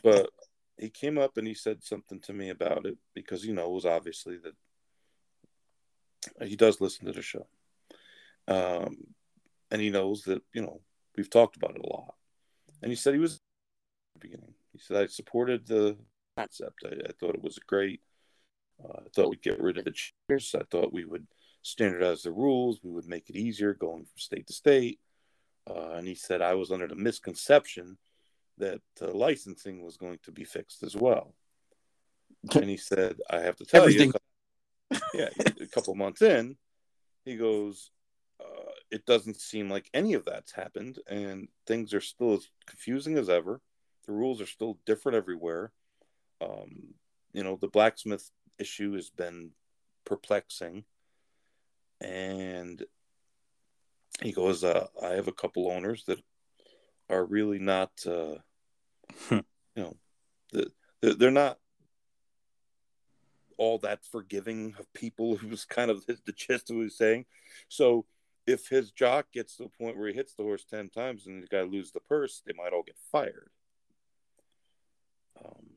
[0.02, 0.30] but
[0.78, 3.84] he came up and he said something to me about it because you he knows
[3.84, 4.54] obviously that
[6.46, 7.46] he does listen to the show.
[8.46, 8.98] Um,
[9.70, 10.80] and he knows that, you know,
[11.16, 12.14] We've talked about it a lot.
[12.82, 13.40] And he said he was
[14.18, 14.54] beginning.
[14.72, 15.96] He said I supported the
[16.36, 16.84] concept.
[16.84, 18.00] I, I thought it was great.
[18.82, 20.54] Uh, I thought we'd get rid of the cheers.
[20.58, 21.26] I thought we would
[21.64, 22.80] standardize the rules.
[22.82, 25.00] We would make it easier going from state to state.
[25.68, 27.96] Uh, and he said I was under the misconception
[28.58, 31.34] that uh, licensing was going to be fixed as well.
[32.54, 34.12] And he said, I have to tell Everything.
[34.90, 35.30] you, yeah,
[35.62, 36.58] a couple months in,
[37.24, 37.90] he goes,
[38.38, 43.16] uh, it doesn't seem like any of that's happened, and things are still as confusing
[43.16, 43.62] as ever.
[44.06, 45.72] The rules are still different everywhere.
[46.42, 46.92] Um,
[47.32, 49.52] you know, the blacksmith issue has been
[50.04, 50.84] perplexing,
[52.00, 52.84] and
[54.22, 56.20] he goes, uh, "I have a couple owners that
[57.08, 58.36] are really not uh,
[59.30, 59.42] you
[59.76, 59.96] know,
[60.52, 60.70] the,
[61.14, 61.58] they're not
[63.56, 65.36] all that forgiving of people.
[65.44, 67.26] Who was kind of the gist of what he was saying.
[67.68, 68.06] So
[68.46, 71.42] if his jock gets to the point where he hits the horse 10 times and
[71.42, 73.50] the guy loses the purse, they might all get fired.
[75.42, 75.70] Um,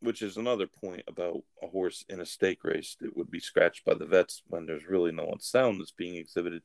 [0.00, 3.84] which is another point about a horse in a stake race that would be scratched
[3.84, 6.62] by the vets when there's really no one sound that's being exhibited.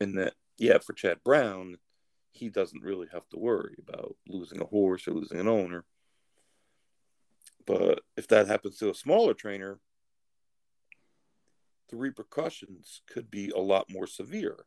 [0.00, 1.78] In that, yeah, for Chad Brown,
[2.30, 5.84] he doesn't really have to worry about losing a horse or losing an owner.
[7.66, 9.80] But if that happens to a smaller trainer,
[11.90, 14.66] the repercussions could be a lot more severe.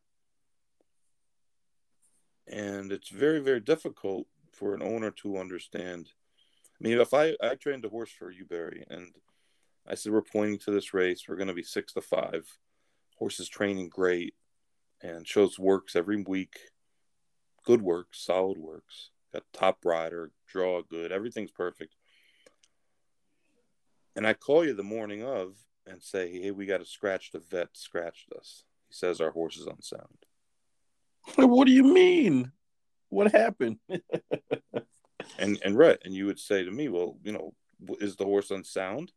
[2.47, 6.09] And it's very, very difficult for an owner to understand.
[6.81, 9.13] I mean, if I, I trained a horse for you, Barry, and
[9.87, 12.57] I said, we're pointing to this race, we're going to be six to five.
[13.17, 14.33] Horse is training great
[15.03, 16.57] and shows works every week.
[17.65, 19.11] Good works, solid works.
[19.31, 21.95] Got top rider, draw good, everything's perfect.
[24.15, 27.31] And I call you the morning of and say, "Hey, we got a scratch.
[27.31, 30.25] The vet scratched us." He says our horse is unsound.
[31.35, 32.51] What do you mean?
[33.07, 33.77] What happened?
[35.37, 37.53] and and right, and you would say to me, "Well, you know,
[37.99, 39.11] is the horse unsound?"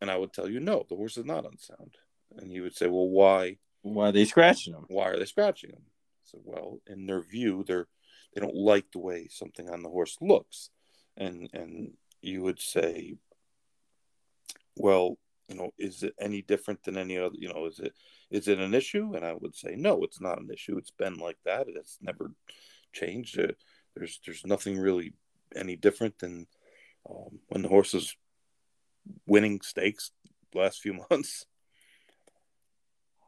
[0.00, 1.96] And I would tell you, "No, the horse is not unsound."
[2.36, 3.58] And he would say, "Well, why?
[3.82, 4.84] Why are they scratching him?
[4.88, 5.82] Why are they scratching him?"
[6.24, 7.88] So, well, in their view, they're
[8.34, 10.70] they don't like the way something on the horse looks,
[11.16, 13.16] and and you would say,
[14.76, 15.16] well,
[15.48, 17.36] you know, is it any different than any other?
[17.38, 17.94] You know, is it
[18.30, 19.14] is it an issue?
[19.14, 20.76] And I would say no, it's not an issue.
[20.76, 21.66] It's been like that.
[21.68, 22.32] It's never
[22.92, 23.38] changed.
[23.38, 23.52] Uh,
[23.96, 25.14] there's there's nothing really
[25.54, 26.46] any different than
[27.08, 28.16] um, when the horse is
[29.26, 30.10] winning stakes
[30.54, 31.46] last few months.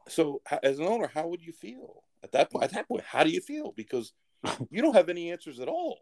[0.07, 2.65] So, as an owner, how would you feel at that point?
[2.65, 3.73] At that point, how do you feel?
[3.75, 4.11] Because
[4.69, 5.99] you don't have any answers at all.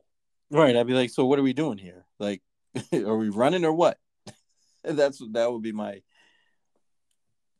[0.50, 0.76] Right.
[0.76, 2.06] I'd be like, so what are we doing here?
[2.20, 2.42] Like,
[2.94, 3.98] are we running or what?
[4.84, 6.02] that's that would be my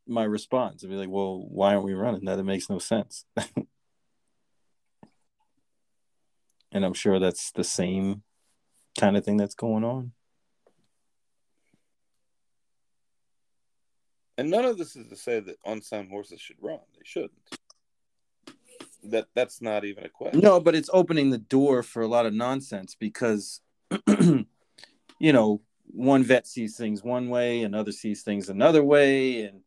[0.08, 0.84] my response.
[0.84, 2.26] I'd be like, well, why aren't we running?
[2.26, 3.26] That it makes no sense.
[6.78, 8.22] And I'm sure that's the same
[9.00, 10.12] kind of thing that's going on.
[14.38, 16.80] And none of this is to say that unsound horses should run.
[16.94, 17.32] They shouldn't.
[19.04, 20.40] That that's not even a question.
[20.40, 23.62] No, but it's opening the door for a lot of nonsense because
[24.08, 24.46] you
[25.20, 29.62] know, one vet sees things one way, another sees things another way, and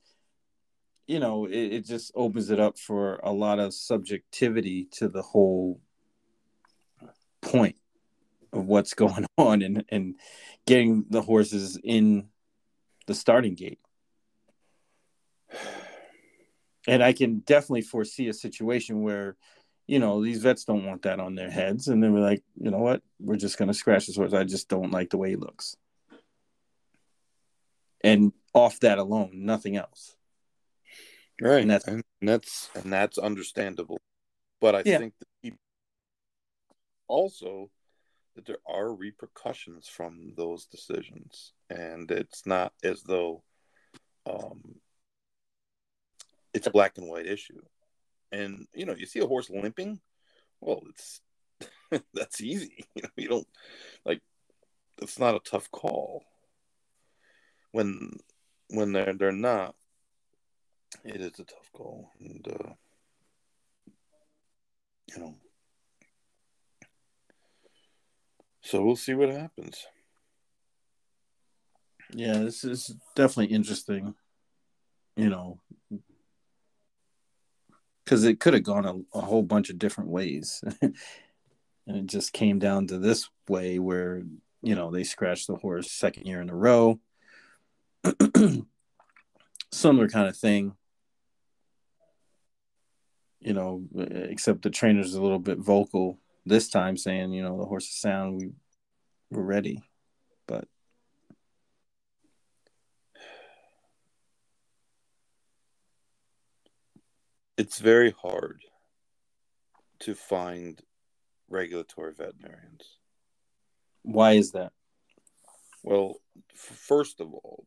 [1.08, 5.22] you know it, it just opens it up for a lot of subjectivity to the
[5.22, 5.80] whole
[7.42, 7.76] point
[8.52, 10.16] of what's going on and and
[10.66, 12.28] getting the horses in
[13.06, 13.80] the starting gate.
[16.86, 19.36] And I can definitely foresee a situation where,
[19.86, 21.88] you know, these vets don't want that on their heads.
[21.88, 23.02] And then we're like, you know what?
[23.20, 24.32] We're just going to scratch this horse.
[24.32, 25.76] I just don't like the way he looks
[28.02, 30.16] and off that alone, nothing else.
[31.40, 34.00] Right, and that's and that's, and that's understandable.
[34.60, 34.98] But I yeah.
[34.98, 35.28] think that
[37.10, 37.70] also
[38.34, 43.42] that there are repercussions from those decisions, and it's not as though
[44.26, 44.76] um,
[46.54, 47.60] it's a black and white issue.
[48.32, 50.00] And you know, you see a horse limping,
[50.60, 51.20] well, it's
[52.14, 52.84] that's easy.
[52.94, 53.48] You know, you don't
[54.04, 54.20] like
[54.98, 56.24] it's not a tough call
[57.72, 58.18] when
[58.68, 59.74] when they're they're not,
[61.04, 62.72] it is a tough call, and uh,
[65.06, 65.34] you know,
[68.70, 69.84] so we'll see what happens.
[72.12, 74.14] Yeah, this is definitely interesting.
[75.16, 75.60] You know,
[78.04, 80.94] because it could have gone a, a, whole bunch of different ways, and
[81.86, 84.22] it just came down to this way where
[84.62, 87.00] you know they scratched the horse second year in a row
[89.72, 90.76] similar kind of thing.
[93.40, 97.64] You know, except the trainer's a little bit vocal this time, saying, you know, the
[97.64, 98.50] horse is sound, we
[99.30, 99.82] we're ready.
[100.46, 100.66] But
[107.56, 108.62] it's very hard
[110.00, 110.80] to find
[111.48, 112.98] regulatory veterinarians.
[114.02, 114.72] Why is that?
[115.82, 116.20] Well,
[116.54, 117.66] first of all,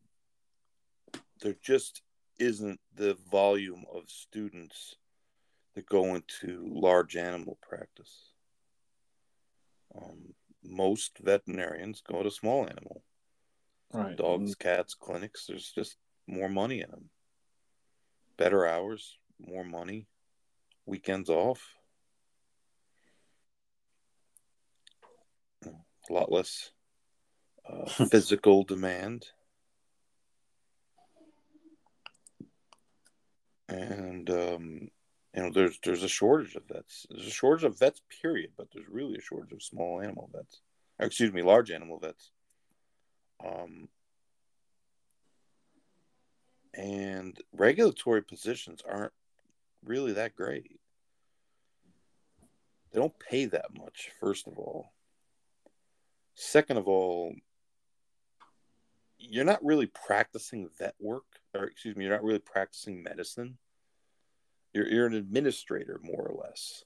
[1.42, 2.02] there just
[2.40, 4.96] isn't the volume of students
[5.76, 8.32] that go into large animal practice.
[9.96, 10.34] Um,
[10.64, 13.04] most veterinarians go to small animal,
[13.94, 14.16] right?
[14.16, 15.46] Dogs, cats, clinics.
[15.48, 15.98] There's just
[16.28, 17.10] more money in them.
[18.38, 20.08] Better hours, more money,
[20.86, 21.62] weekends off.
[26.10, 26.72] a lot less
[27.70, 29.28] uh, physical demand.
[33.70, 34.90] And um,
[35.36, 37.08] you know, there's there's a shortage of vets.
[37.10, 38.52] There's a shortage of vets, period.
[38.58, 40.62] But there's really a shortage of small animal vets.
[41.00, 42.32] Or, excuse me, large animal vets.
[43.44, 43.90] Um,
[46.76, 49.14] and regulatory positions aren't
[49.84, 50.80] really that great.
[52.92, 54.94] They don't pay that much, first of all.
[56.36, 57.34] Second of all,
[59.18, 63.58] you're not really practicing vet work, or excuse me, you're not really practicing medicine.
[64.74, 66.84] You're you're an administrator more or less.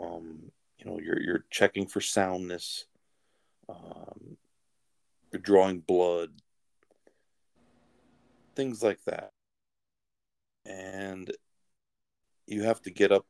[0.00, 2.86] Um, you know, you're you're checking for soundness.
[3.68, 4.36] Um,
[5.32, 6.30] you're drawing blood,
[8.54, 9.30] things like that,
[10.66, 11.32] and
[12.46, 13.26] you have to get up.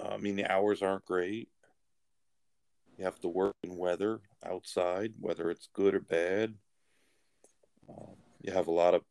[0.00, 1.48] I mean, the hours aren't great.
[2.98, 6.54] You have to work in weather outside, whether it's good or bad.
[7.88, 9.02] Um, you have a lot of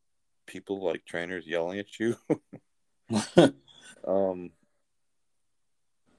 [0.46, 2.16] people like trainers yelling at you.
[4.06, 4.50] um,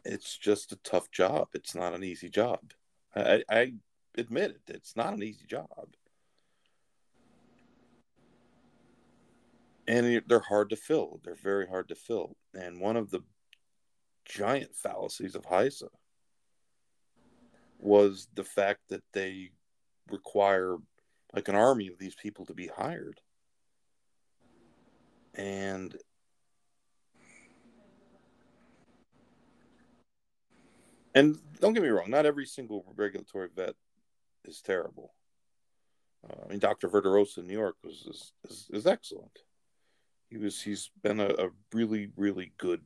[0.06, 1.50] it's just a tough job.
[1.54, 2.60] It's not an easy job.
[3.16, 3.74] I, I
[4.18, 4.62] admit it.
[4.68, 5.96] It's not an easy job.
[9.88, 11.20] And they're hard to fill.
[11.24, 12.36] They're very hard to fill.
[12.54, 13.22] And one of the
[14.26, 15.90] giant fallacies of HISA
[17.80, 19.52] was the fact that they
[20.10, 20.78] require
[21.34, 23.20] like an army of these people to be hired.
[25.36, 25.96] And
[31.16, 33.76] and don't get me wrong, not every single regulatory vet
[34.46, 35.14] is terrible.
[36.28, 36.90] Uh, I mean, Dr.
[36.90, 39.40] Verderosa in New York was is, is, is excellent.
[40.30, 42.82] He was he's been a, a, really really good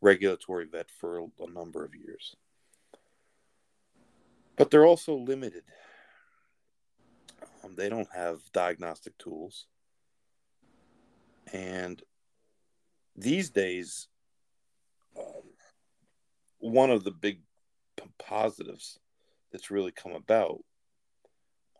[0.00, 2.36] regulatory vet for a, a number of years,
[4.56, 5.64] but they're also limited.
[7.64, 9.66] Um, they don't have diagnostic tools,
[11.52, 12.00] and
[13.16, 14.08] these days,
[15.18, 15.42] um,
[16.58, 17.40] one of the big
[18.18, 18.98] positives
[19.52, 20.60] that's really come about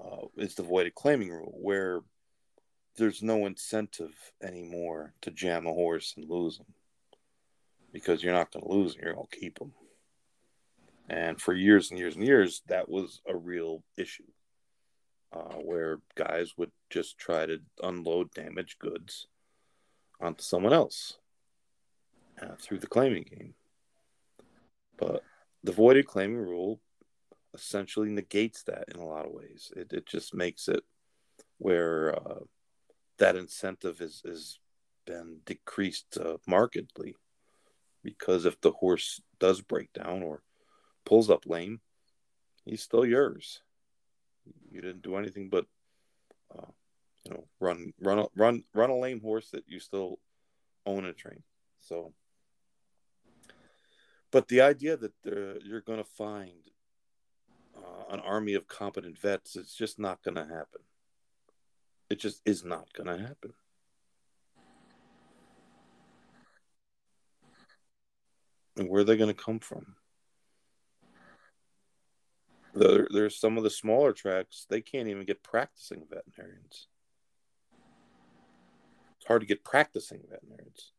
[0.02, 2.00] uh, is the voided claiming rule, where
[2.96, 6.66] there's no incentive anymore to jam a horse and lose him
[7.92, 9.72] because you're not going to lose him, you're going to keep him.
[11.08, 14.24] And for years and years and years, that was a real issue
[15.32, 19.26] uh, where guys would just try to unload damaged goods
[20.20, 21.18] onto someone else
[22.40, 23.54] uh, through the claiming game.
[24.96, 25.22] But
[25.64, 26.80] the voided claiming rule
[27.54, 29.72] essentially negates that in a lot of ways.
[29.74, 30.84] It, it just makes it
[31.58, 32.40] where uh,
[33.18, 34.58] that incentive is is
[35.06, 37.14] been decreased uh, markedly
[38.02, 40.42] because if the horse does break down or
[41.04, 41.80] pulls up lame,
[42.64, 43.60] he's still yours.
[44.70, 45.66] You didn't do anything but
[46.56, 46.70] uh,
[47.24, 50.18] you know run run run run a lame horse that you still
[50.86, 51.42] own and train.
[51.80, 52.12] So,
[54.34, 55.12] but the idea that
[55.64, 56.72] you're going to find
[57.76, 60.80] uh, an army of competent vets, it's just not going to happen.
[62.10, 63.52] It just is not going to happen.
[68.76, 69.94] And where are they going to come from?
[72.74, 76.88] There, there's some of the smaller tracks, they can't even get practicing veterinarians.
[79.16, 80.90] It's hard to get practicing veterinarians,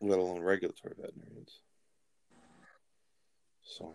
[0.00, 1.60] let alone regulatory veterinarians.
[3.62, 3.94] So.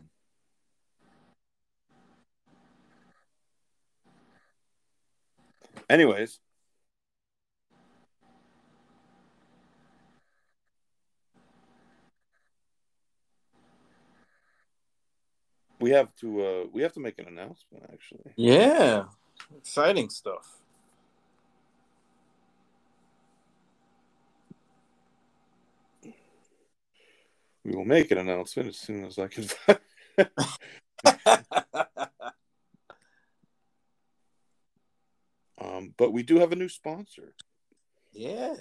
[5.89, 6.39] Anyways,
[15.79, 18.31] we have to uh we have to make an announcement actually.
[18.37, 19.05] Yeah.
[19.57, 20.62] Exciting stuff.
[27.63, 29.47] We will make an announcement as soon as I can
[35.63, 37.33] Um, but we do have a new sponsor.
[38.11, 38.55] Yeah.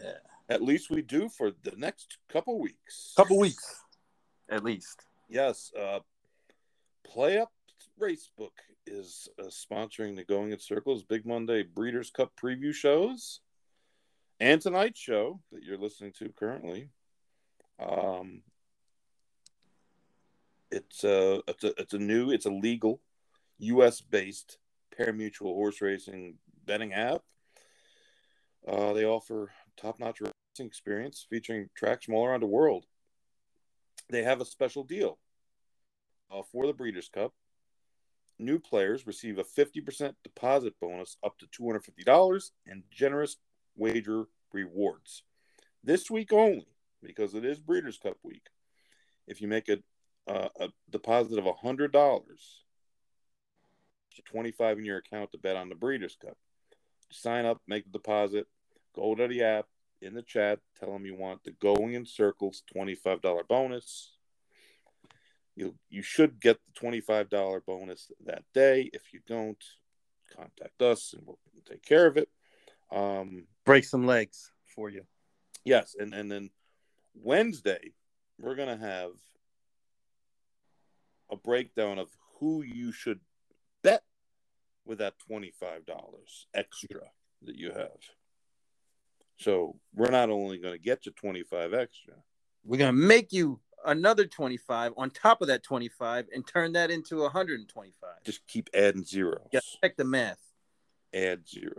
[0.48, 3.12] At least we do for the next couple weeks.
[3.16, 3.82] Couple weeks,
[4.50, 5.04] at least.
[5.28, 5.72] Yes.
[5.78, 6.00] Uh,
[7.14, 7.46] PlayUp
[8.00, 8.52] Racebook
[8.86, 13.40] is uh, sponsoring the Going in Circles Big Monday Breeders' Cup preview shows
[14.40, 16.88] and tonight's show that you're listening to currently.
[17.78, 18.42] Um,
[20.72, 23.00] it's a it's a it's a new it's a legal
[23.58, 24.00] U.S.
[24.00, 24.58] based
[24.96, 27.22] pari-mutuel horse racing betting app.
[28.66, 32.86] Uh, they offer top notch racing experience featuring tracks from all around the world.
[34.08, 35.18] They have a special deal
[36.30, 37.32] uh, for the Breeders' Cup.
[38.38, 43.36] New players receive a 50% deposit bonus up to $250 and generous
[43.76, 45.22] wager rewards.
[45.84, 46.66] This week only,
[47.02, 48.46] because it is Breeders' Cup week.
[49.26, 49.78] If you make a,
[50.28, 51.90] uh, a deposit of $100,
[54.24, 56.36] 25 in your account to bet on the Breeders' Cup.
[57.10, 58.46] Sign up, make the deposit,
[58.94, 59.66] go to the app,
[60.02, 64.16] in the chat, tell them you want the Going in Circles $25 bonus.
[65.54, 68.90] You you should get the $25 bonus that day.
[68.92, 69.62] If you don't,
[70.34, 72.28] contact us and we'll take care of it.
[72.90, 75.04] Um, Break some legs for you.
[75.64, 76.50] yes, and, and then
[77.14, 77.92] Wednesday,
[78.40, 79.10] we're going to have
[81.32, 82.08] a breakdown of
[82.38, 83.18] who you should
[83.82, 84.04] bet
[84.84, 85.50] with that $25
[86.54, 87.00] extra
[87.42, 87.88] that you have.
[89.38, 92.14] So we're not only going to get you 25 extra.
[92.64, 97.16] We're gonna make you another 25 on top of that 25 and turn that into
[97.16, 98.10] 125.
[98.24, 99.48] Just keep adding zeros.
[99.52, 100.38] Yeah, check the math.
[101.12, 101.74] Add zeros.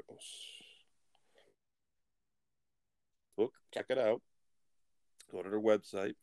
[3.38, 4.22] Look, check it out.
[5.32, 6.16] Go to their website.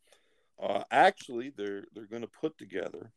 [0.61, 3.11] Uh, actually, they're they're going to put together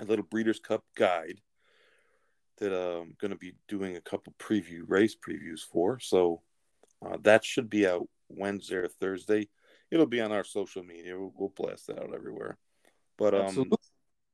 [0.00, 1.40] a little Breeders' Cup guide
[2.58, 5.98] that I'm going to be doing a couple preview race previews for.
[6.00, 6.42] So
[7.04, 9.48] uh, that should be out Wednesday or Thursday.
[9.90, 11.18] It'll be on our social media.
[11.18, 12.58] We'll, we'll blast that out everywhere.
[13.18, 13.78] But um, Absolutely.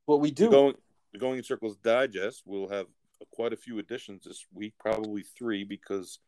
[0.05, 0.49] What we do.
[0.49, 0.75] going
[1.13, 2.85] the going in circles digest we'll have
[3.31, 6.19] quite a few additions this week, probably three, because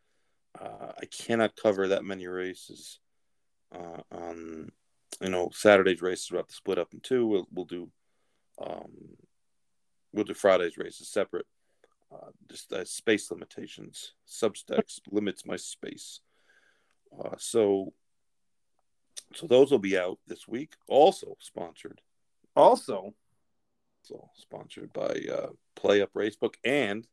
[0.59, 2.99] uh, I cannot cover that many races
[3.73, 4.71] uh, on
[5.21, 6.31] you know Saturday's races.
[6.31, 7.27] We'll have to split up in two.
[7.27, 7.89] We'll we'll do
[8.61, 8.91] um,
[10.13, 11.45] we'll do Friday's races separate.
[12.11, 14.13] Uh, just uh, space limitations.
[14.27, 16.21] Substacks limits my space.
[17.17, 17.93] Uh, so
[19.35, 20.73] so those will be out this week.
[20.87, 22.01] Also sponsored
[22.55, 23.13] also,
[24.01, 27.07] so sponsored by uh, PlayUp Racebook and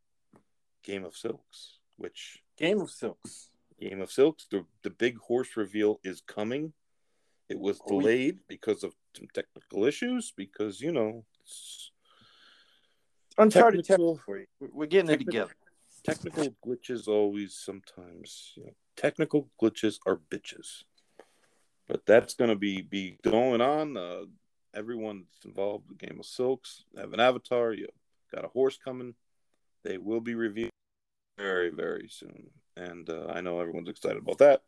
[0.82, 3.50] Game of Silks, which Game of Silks.
[3.78, 6.72] Game of Silks, the, the big horse reveal is coming.
[7.50, 8.00] It was Oh, yeah.
[8.00, 11.90] delayed because of some technical issues, because, you know, it's-
[13.38, 14.48] Uncharted Technical- territory.
[14.60, 15.52] We're- We're getting it together.
[16.04, 20.84] technical glitches always sometimes, you know, technical glitches are bitches.
[21.88, 23.96] But that's going to be, be going on.
[23.96, 24.24] Uh,
[24.74, 27.72] everyone that's involved with Game of Silks have an avatar.
[27.72, 27.88] You
[28.34, 29.14] got a horse coming.
[29.84, 30.70] They will be reviewed
[31.38, 32.50] very, very soon.
[32.76, 34.62] And uh, I know everyone's excited about that.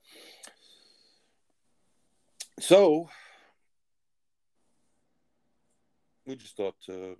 [2.61, 3.09] So,
[6.27, 7.15] we just thought uh,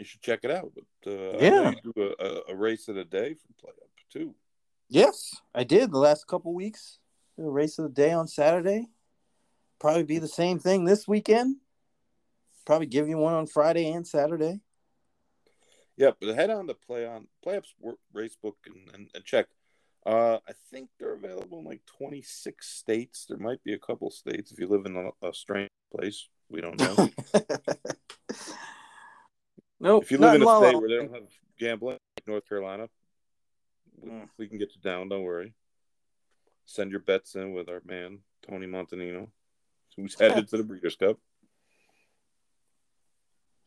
[0.00, 0.72] you should check it out.
[0.74, 1.70] But uh, Yeah.
[1.70, 4.34] you do a, a, race of the day from Play Up, too.
[4.88, 6.98] Yes, I did the last couple weeks.
[7.38, 8.88] A race of the day on Saturday.
[9.78, 11.56] Probably be the same thing this weekend.
[12.66, 14.60] Probably give you one on Friday and Saturday.
[15.96, 17.64] Yeah, but head on to play on play up
[18.14, 19.46] racebook and, and, and check.
[20.04, 23.26] Uh, I think they're available in like 26 states.
[23.28, 26.28] There might be a couple states if you live in a, a strange place.
[26.48, 27.08] We don't know.
[29.80, 30.02] nope.
[30.04, 31.28] if you live in a La La state where they don't have
[31.58, 32.88] gambling, like North Carolina,
[34.00, 34.28] we, Mm.
[34.38, 35.08] we can get you down.
[35.08, 35.52] Don't worry.
[36.64, 39.28] Send your bets in with our man Tony Montanino,
[39.96, 41.18] who's headed to the Breeders' Cup.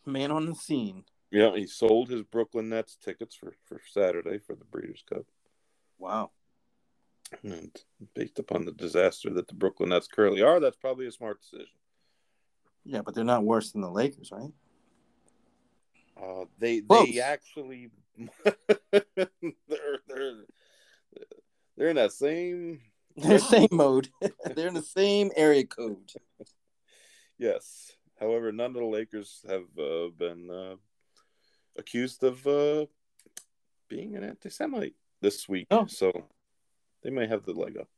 [0.05, 1.05] man on the scene.
[1.31, 5.25] Yeah, he sold his Brooklyn Nets tickets for, for Saturday for the Breeders' Cup.
[5.97, 6.31] Wow.
[7.41, 7.71] And
[8.13, 11.73] based upon the disaster that the Brooklyn Nets currently are, that's probably a smart decision.
[12.85, 14.51] Yeah, but they're not worse than the Lakers, right?
[16.21, 17.09] Uh, they Close.
[17.11, 17.89] they actually
[18.91, 20.45] they're they're
[21.75, 22.81] they're in that same
[23.15, 24.09] They're same mode.
[24.55, 26.11] they're in the same area code.
[27.37, 27.91] yes.
[28.19, 30.75] However, none of the Lakers have uh, been uh,
[31.77, 32.85] accused of uh,
[33.89, 35.87] being an anti-Semite this week, Oh.
[35.87, 36.11] so
[37.01, 37.89] they may have the leg up.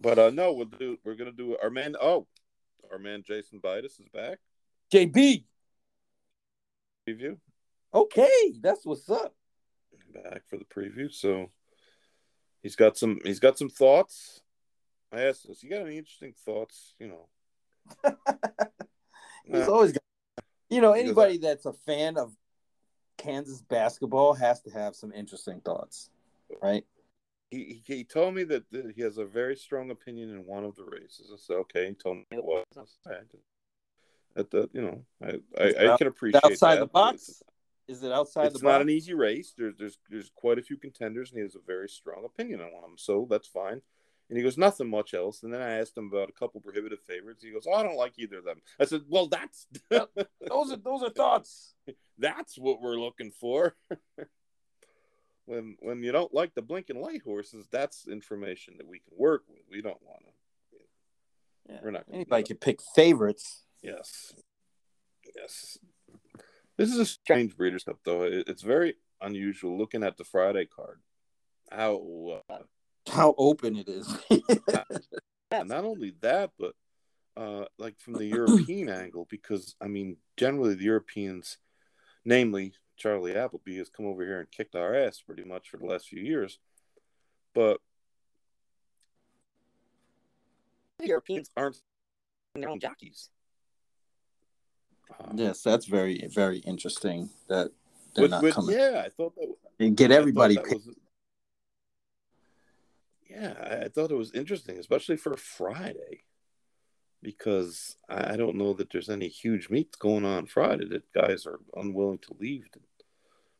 [0.00, 0.98] but uh, no, we'll do.
[1.04, 1.96] We're gonna do our man.
[2.00, 2.26] Oh,
[2.92, 4.38] our man Jason Bidas is back.
[4.92, 5.44] JB.
[7.08, 7.38] Preview
[7.94, 9.34] Okay, that's what's up.
[10.12, 11.10] back for the preview.
[11.12, 11.50] So
[12.62, 13.18] he's got some.
[13.24, 14.42] He's got some thoughts.
[15.12, 15.62] I asked us.
[15.62, 16.94] You got any interesting thoughts?
[16.98, 17.28] You know.
[19.46, 20.02] He's Uh, always got,
[20.68, 22.34] you know, anybody that's a fan of
[23.16, 26.10] Kansas basketball has to have some interesting thoughts,
[26.60, 26.84] right?
[27.50, 30.64] he, he he told me that, that he has a very strong opinion in one
[30.64, 31.30] of the races.
[31.32, 31.88] I said, okay.
[31.88, 32.64] He told me it was.
[34.36, 36.80] That the you know I I, I can appreciate outside that.
[36.80, 37.42] the box.
[37.88, 38.82] Is it outside It's the not box?
[38.82, 39.54] an easy race.
[39.56, 42.70] There's there's there's quite a few contenders, and he has a very strong opinion on
[42.82, 42.94] them.
[42.96, 43.80] So that's fine.
[44.28, 45.44] And he goes, nothing much else.
[45.44, 47.44] And then I asked him about a couple prohibitive favorites.
[47.44, 48.60] He goes, oh, I don't like either of them.
[48.80, 51.74] I said, well, that's those are those are thoughts.
[52.18, 53.76] that's what we're looking for.
[55.46, 59.44] when when you don't like the blinking light horses, that's information that we can work
[59.48, 59.60] with.
[59.70, 61.72] We don't want to.
[61.72, 61.78] Yeah.
[61.82, 62.04] We're not.
[62.12, 63.62] Anybody can pick favorites.
[63.82, 64.34] Yes.
[65.34, 65.78] Yes.
[66.76, 68.22] This is a strange Breeders' Cup, though.
[68.22, 71.00] It's very unusual looking at the Friday card.
[71.70, 72.58] How uh,
[73.08, 74.06] how open it is.
[75.50, 76.74] not only that, but
[77.36, 81.58] uh, like from the European angle, because I mean, generally the Europeans,
[82.24, 85.86] namely Charlie Appleby, has come over here and kicked our ass pretty much for the
[85.86, 86.58] last few years.
[87.54, 87.80] But
[90.98, 91.80] the Europeans aren't
[92.54, 93.30] their own jockeys.
[95.20, 97.30] Um, yes, that's very very interesting.
[97.48, 97.70] That
[98.14, 98.76] they're with, not with, coming.
[98.76, 99.54] Yeah, I thought that.
[99.78, 100.56] And get everybody.
[100.56, 100.88] Was,
[103.28, 106.22] yeah, I thought it was interesting, especially for Friday,
[107.22, 111.60] because I don't know that there's any huge meets going on Friday that guys are
[111.74, 112.64] unwilling to leave.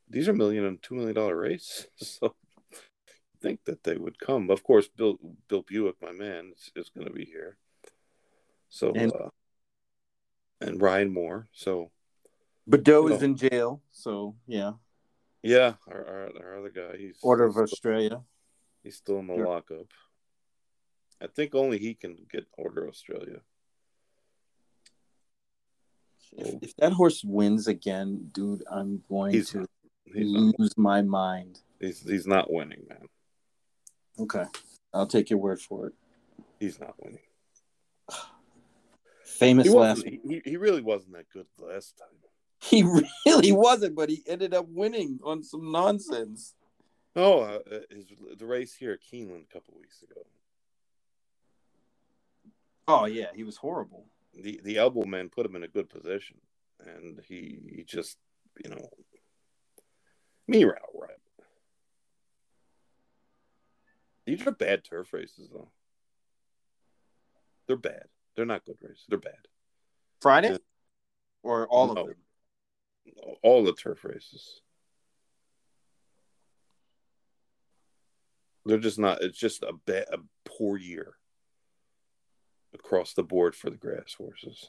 [0.08, 2.34] These are million and two million dollar races, so
[2.72, 2.76] I
[3.42, 4.50] think that they would come.
[4.50, 5.18] Of course, Bill
[5.48, 7.58] Bill Buick, my man, is, is going to be here.
[8.68, 9.28] So and, uh,
[10.60, 11.48] and Ryan Moore.
[11.52, 11.90] So
[12.68, 13.82] Boudot is in jail.
[13.90, 14.72] So yeah.
[15.42, 16.96] Yeah, our, our, our other guy.
[16.98, 18.22] He's Order of Australia.
[18.82, 19.46] He's still in the sure.
[19.46, 19.86] lockup.
[21.22, 23.40] I think only he can get Order of Australia.
[26.36, 29.68] If, if, that horse wins again, dude, I'm going he's to not,
[30.14, 30.78] lose not.
[30.78, 31.60] my mind.
[31.80, 33.06] He's he's not winning, man.
[34.18, 34.44] Okay,
[34.92, 35.94] I'll take your word for it.
[36.58, 37.20] He's not winning.
[39.36, 40.04] Famous he last.
[40.04, 42.08] He, he really wasn't that good last time.
[42.60, 42.82] He
[43.26, 46.54] really wasn't, but he ended up winning on some nonsense.
[47.14, 48.06] Oh, uh, uh, his,
[48.38, 50.22] the race here at Keeneland a couple weeks ago.
[52.88, 54.06] Oh yeah, he was horrible.
[54.34, 56.36] The the elbow man put him in a good position,
[56.84, 58.18] and he, he just
[58.64, 58.88] you know,
[60.46, 61.10] me ran out right.
[64.24, 65.70] These are bad turf races, though.
[67.66, 68.06] They're bad.
[68.36, 69.04] They're not good races.
[69.08, 69.48] They're bad.
[70.20, 70.60] Friday, and,
[71.42, 72.16] or all no, of them.
[73.42, 74.60] All the turf races.
[78.64, 79.22] They're just not.
[79.22, 81.14] It's just a bad, a poor year
[82.74, 84.68] across the board for the grass horses.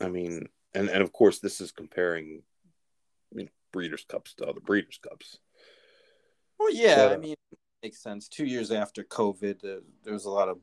[0.00, 2.42] I mean, and and of course, this is comparing,
[3.34, 5.38] you know, breeders' cups to other breeders' cups.
[6.58, 8.28] Well, yeah, but, I mean, it makes sense.
[8.28, 10.58] Two years after COVID, uh, there was a lot of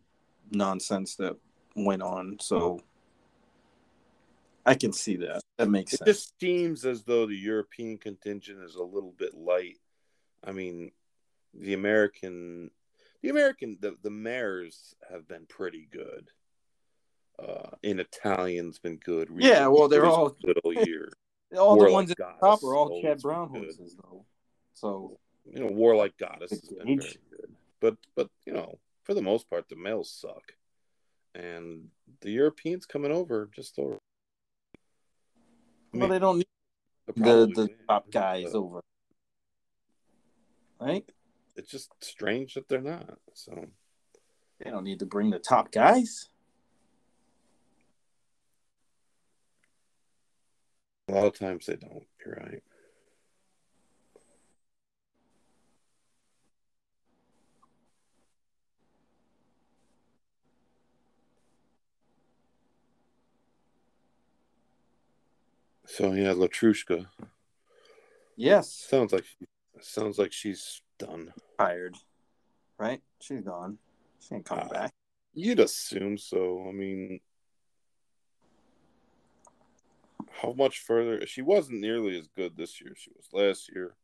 [0.51, 1.35] nonsense that
[1.75, 2.81] went on, so
[4.65, 5.41] I can see that.
[5.57, 6.09] That makes it sense.
[6.09, 9.77] It just seems as though the European contingent is a little bit light.
[10.43, 10.91] I mean,
[11.53, 12.71] the American,
[13.21, 16.29] the American, the the mares have been pretty good.
[17.37, 19.29] Uh, in Italian's been good.
[19.37, 21.09] Yeah, well, they're all all year.
[21.57, 24.25] all Warlike the ones at the top are all Chad Brown horses, though.
[24.73, 25.17] So
[25.51, 28.77] you know, War Like Goddess has been very good, but but you know,
[29.09, 30.53] for the most part, the males suck,
[31.33, 31.87] and
[32.21, 33.97] the Europeans coming over just over.
[35.91, 36.47] I mean, well, they don't need
[37.07, 38.81] the the top guys over,
[40.79, 41.09] right?
[41.55, 43.17] it's just strange that they're not.
[43.33, 43.65] So
[44.63, 46.29] they don't need to bring the top guys.
[51.07, 52.05] A lot of times they don't.
[52.23, 52.63] You're right.
[65.99, 67.07] So yeah, Letruska.
[68.37, 68.71] Yes.
[68.71, 69.25] Sounds like
[69.81, 71.33] sounds like she's done.
[71.57, 71.97] Tired,
[72.77, 73.01] right?
[73.19, 73.79] She's gone.
[74.21, 74.93] She ain't coming uh, back.
[75.33, 76.65] You'd assume so.
[76.69, 77.19] I mean,
[80.41, 81.27] how much further?
[81.27, 82.93] She wasn't nearly as good this year.
[82.95, 83.95] She was last year.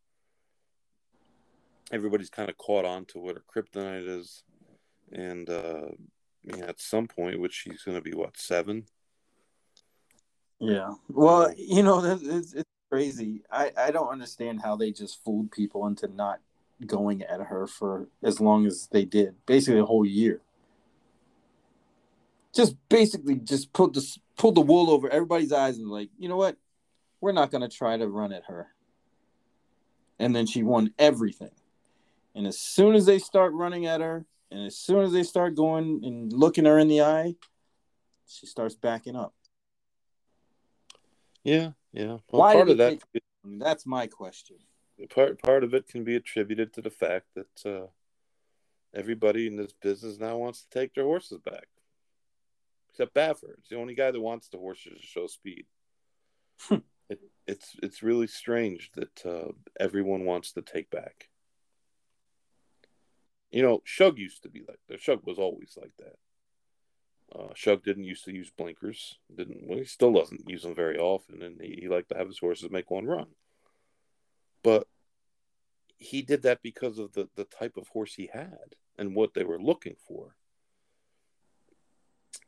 [1.93, 4.43] Everybody's kind of caught on to what her kryptonite is,
[5.13, 5.85] and uh,
[6.43, 8.83] yeah, at some point, which she's going to be what seven.
[10.59, 10.93] Yeah.
[11.09, 13.41] Well, you know, it's, it's crazy.
[13.51, 16.39] I I don't understand how they just fooled people into not
[16.85, 20.41] going at her for as long as they did, basically a whole year.
[22.53, 26.37] Just basically just put the pull the wool over everybody's eyes and like, you know
[26.37, 26.57] what?
[27.21, 28.67] We're not gonna try to run at her.
[30.19, 31.51] And then she won everything.
[32.33, 35.55] And as soon as they start running at her, and as soon as they start
[35.55, 37.35] going and looking her in the eye,
[38.27, 39.33] she starts backing up.
[41.45, 42.17] Yeah, yeah.
[42.29, 42.99] Well, Why part of that.
[43.45, 44.57] That's my question
[45.09, 47.87] part part of it can be attributed to the fact that uh,
[48.93, 51.67] everybody in this business now wants to take their horses back.
[52.89, 53.57] Except Baffert.
[53.59, 55.65] It's the only guy that wants the horses to show speed.
[57.09, 61.29] it, it's it's really strange that uh, everyone wants to take back.
[63.51, 65.01] You know, Shug used to be like that.
[65.01, 66.15] Shug was always like that.
[67.33, 69.17] Uh, Shug didn't used to use blinkers.
[69.35, 72.27] Didn't well, he still doesn't use them very often, and he, he liked to have
[72.27, 73.27] his horses make one run.
[74.63, 74.87] But
[75.97, 79.43] he did that because of the the type of horse he had and what they
[79.43, 80.35] were looking for,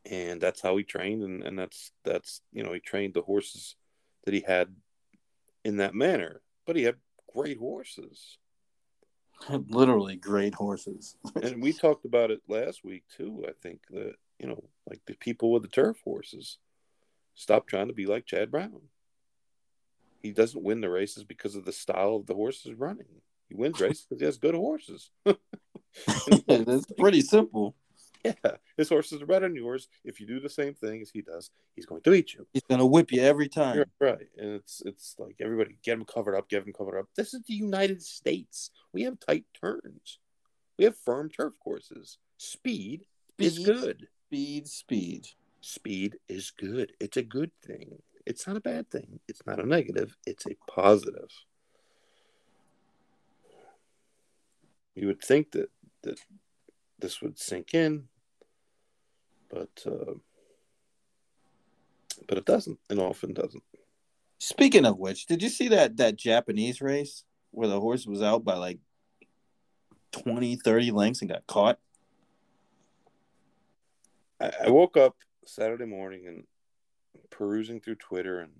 [0.05, 3.75] and that's how he trained, and, and that's that's you know he trained the horses
[4.25, 4.75] that he had
[5.63, 6.41] in that manner.
[6.65, 6.95] But he had
[7.33, 8.37] great horses.
[9.49, 11.15] Literally great horses.
[11.41, 13.45] and we talked about it last week too.
[13.47, 16.57] I think that you know, like the people with the turf horses,
[17.35, 18.81] stop trying to be like Chad Brown.
[20.21, 23.21] He doesn't win the races because of the style of the horses running.
[23.47, 25.11] He wins races because he has good horses.
[26.47, 27.75] It's pretty simple.
[28.23, 28.33] Yeah,
[28.75, 29.87] his horses are better than yours.
[30.03, 32.45] If you do the same thing as he does, he's going to eat you.
[32.51, 33.77] He's gonna whip you every time.
[33.77, 37.07] You're right, and it's it's like everybody get him covered up, get him covered up.
[37.15, 38.71] This is the United States.
[38.91, 40.19] We have tight turns.
[40.77, 42.17] We have firm turf courses.
[42.37, 43.05] Speed,
[43.37, 44.07] is good.
[44.27, 45.27] Speed, speed.
[45.61, 46.91] Speed is good.
[46.99, 48.01] It's a good thing.
[48.25, 49.21] It's not a bad thing.
[49.29, 50.17] It's not a negative.
[50.25, 51.29] It's a positive.
[54.95, 55.69] You would think that
[56.03, 56.19] that
[56.99, 58.09] this would sink in,
[59.49, 60.15] but uh,
[62.27, 62.79] but it doesn't.
[62.89, 63.63] and often doesn't.
[64.39, 68.43] Speaking of which, did you see that that Japanese race where the horse was out
[68.43, 68.79] by like
[70.11, 71.79] 20, 30 lengths and got caught?
[74.39, 75.15] I, I woke up
[75.45, 76.43] Saturday morning and
[77.29, 78.51] perusing through Twitter, and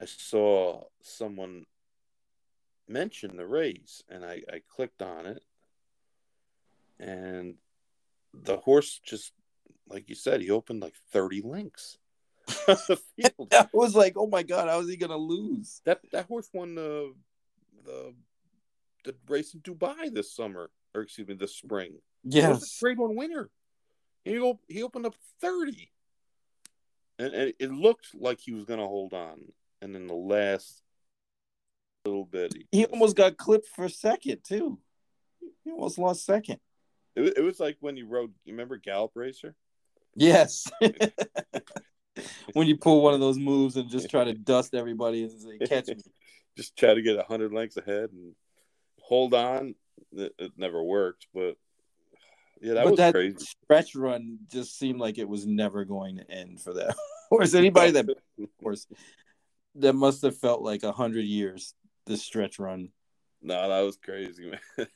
[0.00, 1.66] I saw someone
[2.88, 5.42] mention the race, and I, I clicked on it,
[6.98, 7.54] and
[8.32, 9.32] the horse just,
[9.88, 11.98] like you said, he opened like thirty links.
[12.68, 13.48] on the field.
[13.52, 15.80] I was like, oh my god, how is he gonna lose?
[15.84, 17.14] That that horse won the
[17.84, 18.14] the
[19.04, 21.98] the race in Dubai this summer, or excuse me, this spring.
[22.22, 22.78] Yes.
[22.80, 23.50] grade one winner.
[24.24, 25.90] He op- he opened up thirty,
[27.18, 29.40] and, and it looked like he was going to hold on.
[29.82, 30.82] And then the last
[32.06, 34.78] little bit, He just- almost got clipped for second too.
[35.64, 36.58] He almost lost second.
[37.16, 38.32] It, wa- it was like when you rode.
[38.44, 39.54] You remember Gallop Racer?
[40.16, 40.70] Yes.
[42.52, 45.58] when you pull one of those moves and just try to dust everybody and say,
[45.66, 45.96] catch me.
[46.56, 48.32] Just try to get hundred lengths ahead and
[49.00, 49.74] hold on.
[50.12, 51.56] It, it never worked, but
[52.64, 53.36] yeah, that but was that crazy.
[53.38, 56.96] stretch run just seemed like it was never going to end for that
[57.28, 57.52] horse.
[57.52, 58.06] Anybody that
[58.62, 58.86] horse
[59.74, 61.74] that must have felt like a hundred years.
[62.06, 62.88] This stretch run.
[63.42, 64.88] No, that was crazy, man.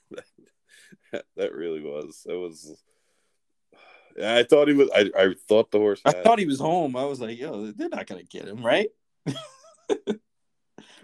[1.13, 2.27] that, that really was.
[2.27, 2.75] It was.
[4.23, 4.89] I thought he was.
[4.95, 6.01] I, I thought the horse.
[6.07, 6.97] I thought he was home.
[6.97, 8.89] I was like, yo, they're not gonna get him, right?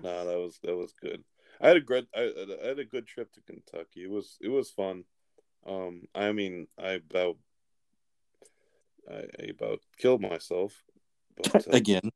[0.03, 1.23] No, that was that was good.
[1.61, 2.31] I had a good I,
[2.63, 4.05] I had a good trip to Kentucky.
[4.05, 5.05] It was it was fun.
[5.67, 7.37] Um, I mean, I about
[9.11, 10.83] I, I about killed myself,
[11.37, 12.11] but uh, Again,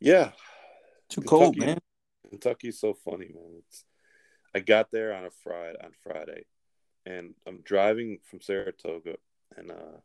[0.00, 0.32] yeah,
[1.08, 1.78] too cold, man.
[2.28, 3.62] Kentucky's so funny, man.
[3.66, 3.84] It's,
[4.54, 6.44] I got there on a Friday on Friday,
[7.04, 9.16] and I'm driving from Saratoga,
[9.56, 10.00] and uh,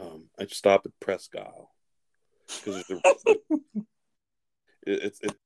[0.00, 1.70] um, I stop at Presque Isle
[2.46, 2.84] because
[3.26, 3.42] it,
[4.86, 5.36] it's it,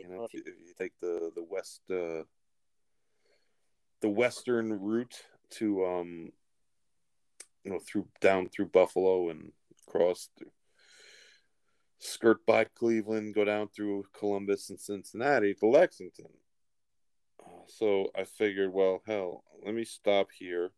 [0.00, 2.22] you know if you, if you take the the west uh,
[4.02, 6.32] the western route to um
[7.64, 9.52] you know through down through Buffalo and
[9.88, 10.50] across through,
[11.98, 16.26] skirt by Cleveland, go down through Columbus and Cincinnati to Lexington.
[17.68, 20.72] So I figured, well, hell, let me stop here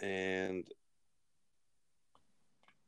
[0.00, 0.66] and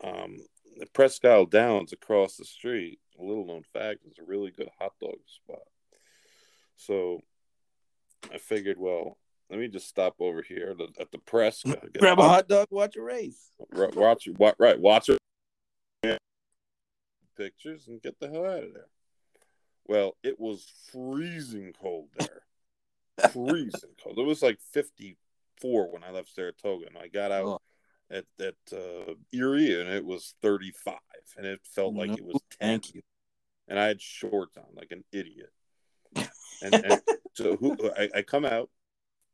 [0.02, 0.36] um,
[0.78, 3.00] the Isle Downs across the street.
[3.18, 5.62] A little known fact is a really good hot dog spot.
[6.76, 7.20] So
[8.32, 9.18] I figured, well,
[9.50, 11.64] let me just stop over here at the, at the Presque.
[11.66, 13.50] get Grab a hot dog, watch a race.
[13.72, 15.18] Watch wa- right watch it
[17.36, 18.86] pictures and get the hell out of there
[19.86, 22.40] well it was freezing cold there
[23.30, 27.60] freezing cold it was like 54 when i left saratoga and i got out Oh.
[28.10, 30.94] at at uh, erie and it was 35
[31.36, 33.02] and it felt like it was 10 Thank you.
[33.68, 35.50] and i had shorts on like an idiot
[36.16, 37.00] and, and
[37.36, 38.70] so who I, I come out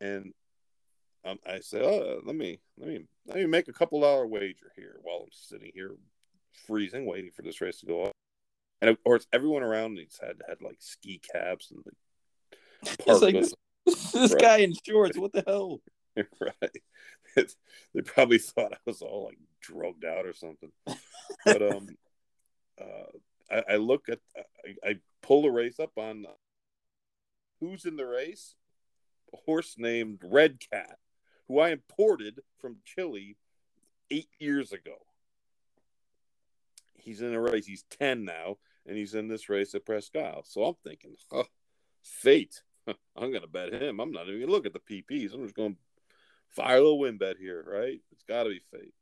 [0.00, 0.32] and
[1.24, 4.72] um, I say, oh, let me let me let me make a couple dollar wager
[4.76, 5.94] here while I'm sitting here
[6.66, 8.12] freezing, waiting for this race to go off.
[8.80, 11.94] and of course everyone around me had had like ski caps and like
[13.06, 13.54] It's like this,
[14.12, 14.40] this Right.
[14.40, 15.16] guy in shorts.
[15.16, 15.80] What the hell?
[16.16, 17.46] right.
[17.94, 20.70] they probably thought I was all like drugged out or something.
[21.44, 21.88] But um,
[22.80, 23.10] uh,
[23.50, 26.26] I, I look at I, I pull the race up on
[27.62, 28.56] who's in the race.
[29.32, 30.98] A horse named Red Cat,
[31.48, 33.38] who I imported from Chile
[34.10, 34.96] eight years ago.
[36.98, 37.64] He's in a race.
[37.64, 40.42] He's ten now, and he's in this race at Presque Isle.
[40.44, 41.44] So I'm thinking, huh,
[42.02, 42.62] fate.
[42.86, 44.00] I'm going to bet him.
[44.00, 45.32] I'm not even going to look at the PPs.
[45.32, 45.78] I'm just going to
[46.50, 48.00] fire a little win bet here, right?
[48.12, 48.92] It's got to be fate.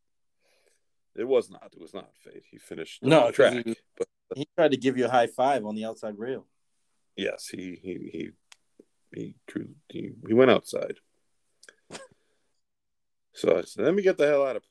[1.16, 1.70] It was not.
[1.72, 2.44] It was not fate.
[2.50, 3.64] He finished No, track.
[3.66, 4.06] he- But
[4.36, 6.46] He tried to give you a high five on the outside rail.
[7.16, 8.30] yes, he he he
[9.14, 9.34] he
[9.88, 10.96] he, he went outside.
[13.32, 14.62] So I said, "Let me get the hell out of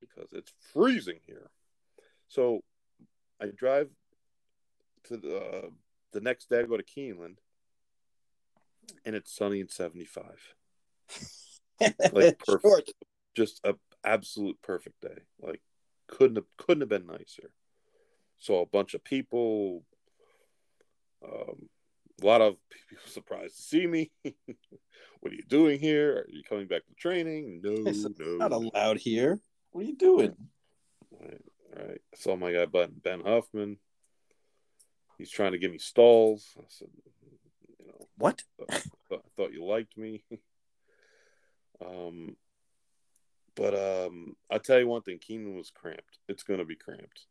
[0.00, 1.50] because it's freezing here."
[2.28, 2.62] So
[3.40, 3.90] I drive
[5.04, 5.70] to the uh,
[6.12, 6.60] the next day.
[6.60, 7.36] I go to Keeneland,
[9.04, 10.54] and it's sunny and seventy five.
[12.12, 12.92] Like perfect.
[13.34, 15.22] Just a absolute perfect day.
[15.40, 15.60] Like
[16.06, 17.50] couldn't have couldn't have been nicer.
[18.38, 19.82] Saw a bunch of people.
[21.24, 21.68] Um,
[22.22, 22.56] a lot of
[22.88, 24.10] people surprised to see me.
[25.20, 26.18] what are you doing here?
[26.18, 27.60] Are you coming back to training?
[27.62, 28.36] No, It's no.
[28.36, 29.40] Not allowed here.
[29.70, 30.34] What are you doing?
[31.20, 31.40] Right,
[31.76, 32.00] right.
[32.12, 33.78] I saw my guy Ben, ben Huffman.
[35.18, 36.48] He's trying to give me stalls.
[36.58, 36.88] I said,
[37.78, 38.42] you know, What?
[38.70, 38.74] I
[39.08, 40.24] thought, I thought you liked me.
[41.84, 42.36] um,
[43.54, 46.18] but um, I'll tell you one thing: Keenan was cramped.
[46.28, 47.26] It's going to be cramped.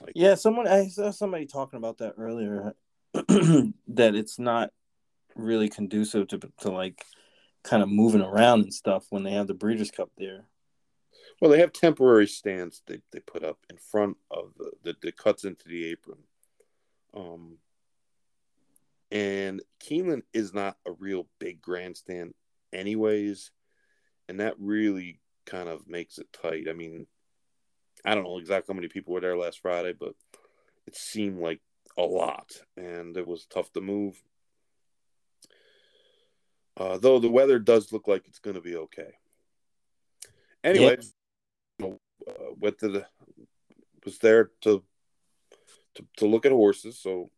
[0.00, 2.74] Like, Yeah, someone I saw somebody talking about that earlier.
[3.14, 4.70] that it's not
[5.34, 7.04] really conducive to to like
[7.62, 10.46] kind of moving around and stuff when they have the Breeders' Cup there.
[11.40, 14.52] Well, they have temporary stands they, they put up in front of
[14.82, 16.18] the that, cuts into the apron.
[17.14, 17.58] Um,
[19.10, 22.34] and Keeneland is not a real big grandstand,
[22.72, 23.50] anyways,
[24.28, 26.66] and that really kind of makes it tight.
[26.68, 27.06] I mean,
[28.04, 30.14] I don't know exactly how many people were there last Friday, but
[30.86, 31.60] it seemed like
[31.96, 34.22] a lot, and it was tough to move.
[36.76, 39.14] Uh, though the weather does look like it's going to be okay.
[40.62, 40.98] Anyway,
[41.78, 43.06] you know, uh, went to the
[44.04, 44.82] was there to,
[45.94, 46.98] to to look at horses.
[46.98, 47.30] So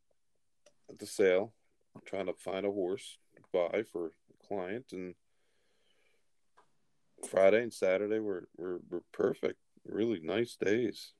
[0.91, 1.53] at the sale,
[1.95, 5.15] I'm trying to find a horse to buy for a client, and
[7.29, 11.13] Friday and Saturday were were, were perfect, really nice days.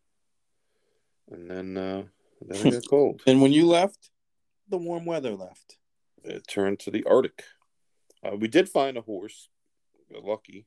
[1.31, 2.03] And then uh,
[2.41, 3.23] then it got cold.
[3.27, 4.11] And when you left,
[4.69, 5.77] the warm weather left.
[6.25, 7.45] It turned to the Arctic.
[8.23, 9.49] Uh, we did find a horse.
[10.13, 10.67] Got lucky.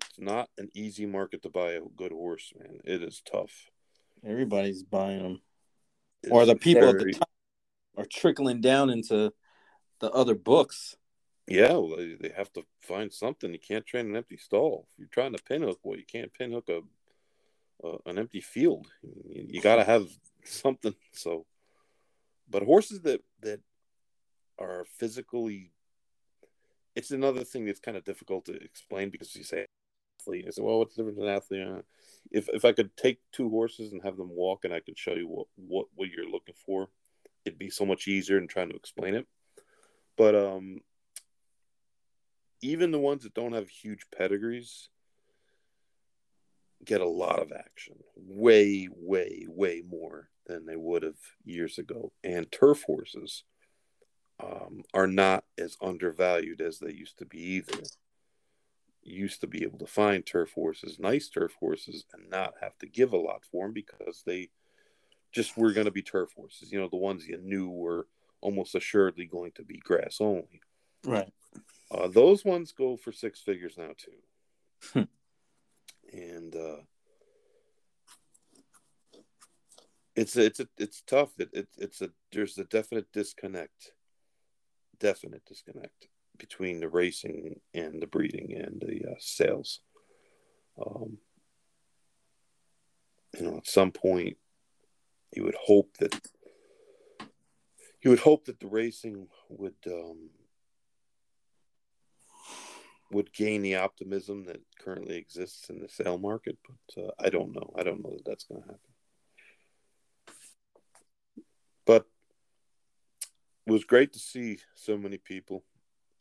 [0.00, 2.80] It's not an easy market to buy a good horse, man.
[2.84, 3.70] It is tough.
[4.24, 5.42] Everybody's buying them,
[6.22, 7.28] It's or the people at the top
[7.96, 9.32] are trickling down into
[10.00, 10.96] the other books.
[11.48, 13.52] Yeah, well, they, they have to find something.
[13.52, 14.86] You can't train an empty stall.
[14.92, 16.82] If you're trying to pinhook, well, you can't pinhook a,
[17.86, 18.86] a an empty field.
[19.02, 20.06] You, you got to have
[20.44, 20.94] something.
[21.12, 21.46] So,
[22.48, 23.60] but horses that that
[24.58, 25.72] are physically,
[26.94, 29.66] it's another thing that's kind of difficult to explain because you say
[30.20, 30.44] athlete.
[30.46, 31.84] I say, well, what's the difference in athlete?
[32.30, 35.14] If if I could take two horses and have them walk, and I could show
[35.14, 36.88] you what what what you're looking for,
[37.44, 39.26] it'd be so much easier in trying to explain it.
[40.16, 40.80] But um,
[42.60, 44.88] even the ones that don't have huge pedigrees
[46.84, 52.12] get a lot of action way way way more than they would have years ago
[52.24, 53.44] and turf horses
[54.42, 57.78] um, are not as undervalued as they used to be either
[59.04, 62.76] you used to be able to find turf horses nice turf horses and not have
[62.78, 64.48] to give a lot for them because they
[65.30, 68.06] just were going to be turf horses you know the ones you knew were
[68.40, 70.60] almost assuredly going to be grass only
[71.04, 71.32] Right.
[71.90, 74.12] uh, those ones go for six figures now too,
[74.92, 75.02] Hmm.
[76.12, 76.82] And uh,
[80.14, 81.30] it's it's it's tough.
[81.38, 83.92] It, it it's a there's a definite disconnect,
[84.98, 86.08] definite disconnect
[86.38, 89.80] between the racing and the breeding and the uh, sales.
[90.84, 91.18] Um,
[93.38, 94.36] you know, at some point,
[95.34, 96.20] you would hope that
[98.02, 100.30] you would hope that the racing would um,
[103.12, 107.52] would gain the optimism that currently exists in the sale market, but uh, I don't
[107.52, 107.72] know.
[107.78, 108.80] I don't know that that's going to happen.
[111.84, 112.06] But
[113.66, 115.64] it was great to see so many people.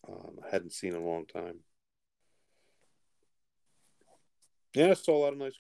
[0.08, 1.60] Um, I hadn't seen in a long time.
[4.74, 5.60] Yeah, I saw a lot of nice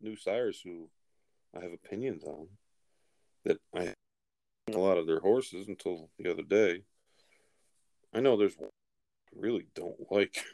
[0.00, 0.88] new sires who
[1.56, 2.48] I have opinions on
[3.44, 3.94] that I
[4.68, 6.82] a lot of their horses until the other day.
[8.12, 8.70] I know there's one
[9.36, 10.44] really don't like.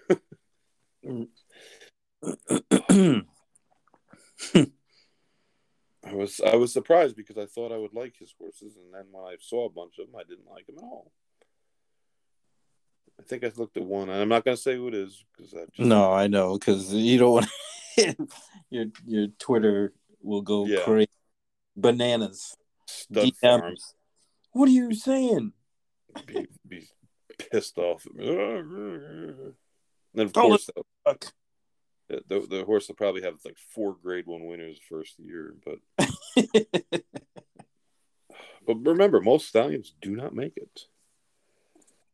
[6.04, 9.06] I was I was surprised because I thought I would like his horses, and then
[9.10, 11.10] when I saw a bunch of them, I didn't like them at all.
[13.18, 15.24] I think I looked at one, and I'm not going to say who it is
[15.36, 17.46] because I just No, I know because you don't want
[18.70, 20.84] your your Twitter will go Yeah.
[20.84, 21.10] crazy,
[21.76, 22.56] bananas.
[22.86, 23.94] stud DMs.
[24.52, 25.52] What are you saying?
[26.26, 26.88] be, be
[27.38, 28.28] pissed off at me.
[28.28, 29.54] And
[30.14, 30.70] then of Oh, course,
[32.08, 35.78] the, the the horse will probably have like four Grade One winners first year, but
[38.66, 40.82] but remember, most stallions do not make it.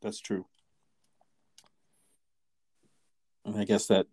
[0.00, 0.46] That's true.
[3.44, 4.06] And I guess that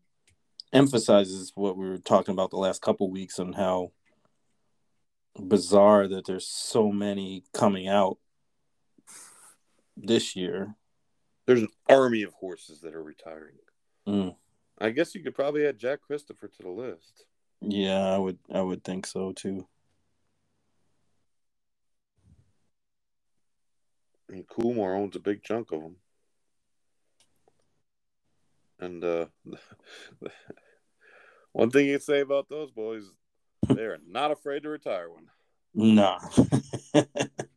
[0.74, 3.92] emphasizes what we were talking about the last couple weeks on how
[5.40, 8.18] bizarre that there's so many coming out
[9.96, 10.76] this year.
[11.50, 13.56] There's an army of horses that are retiring.
[14.08, 14.36] Mm.
[14.80, 17.26] I guess you could probably add Jack Christopher to the list.
[17.60, 19.68] Yeah, I would I would think so too.
[24.30, 25.96] And Coolmore owns a big chunk of them.
[28.80, 29.26] And uh,
[31.52, 33.06] one thing you can say about those boys,
[33.68, 35.32] they are not afraid to retire one.
[35.74, 36.20] Nah.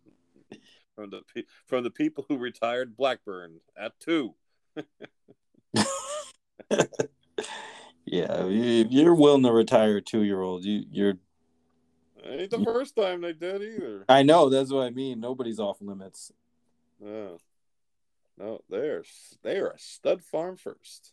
[0.95, 4.35] From the pe- from the people who retired Blackbeard at two.
[8.05, 11.19] yeah, if you're willing to retire a two year old, you you're
[12.25, 14.05] Ain't the first time they did either.
[14.09, 15.19] I know, that's what I mean.
[15.19, 16.31] Nobody's off limits.
[17.01, 17.39] No,
[18.39, 19.05] no, they're
[19.43, 21.13] they are a stud farm first.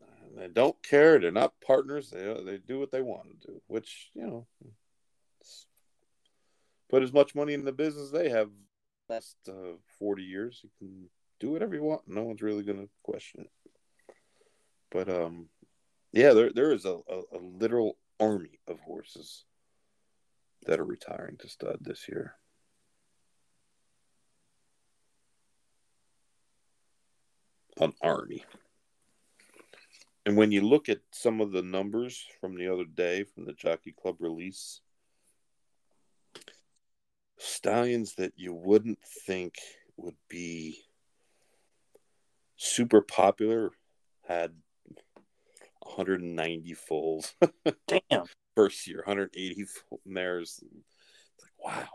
[0.00, 1.18] And they don't care.
[1.18, 2.10] They're not partners.
[2.10, 4.46] They they do what they want to do, which you know,
[6.88, 8.50] put as much money in the business they have
[9.08, 10.60] last uh, forty years.
[10.62, 11.10] You can
[11.40, 12.02] do whatever you want.
[12.06, 14.14] No one's really going to question it.
[14.90, 15.48] But um,
[16.12, 19.44] yeah, there there is a, a, a literal army of horses
[20.66, 22.34] that are retiring to stud this year.
[27.80, 28.44] an army.
[30.26, 33.52] And when you look at some of the numbers from the other day from the
[33.52, 34.80] Jockey Club release,
[37.38, 39.54] stallions that you wouldn't think
[39.96, 40.82] would be
[42.56, 43.70] super popular
[44.26, 44.52] had
[45.80, 47.34] 190 foals
[47.86, 48.24] Damn.
[48.54, 50.62] first year, 180 full mares.
[50.62, 51.88] It's like, wow.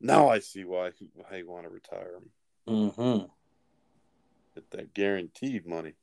[0.00, 2.20] Now I see why why you want to retire.
[2.68, 3.26] Mm-hmm.
[4.54, 5.94] Get that guaranteed money.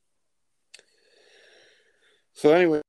[2.32, 2.82] So anyway,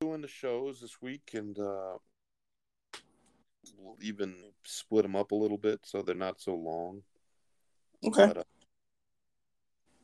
[0.00, 1.98] doing the shows this week, and uh,
[3.76, 7.02] we'll even split them up a little bit so they're not so long.
[8.04, 8.26] Okay.
[8.26, 8.42] But, uh,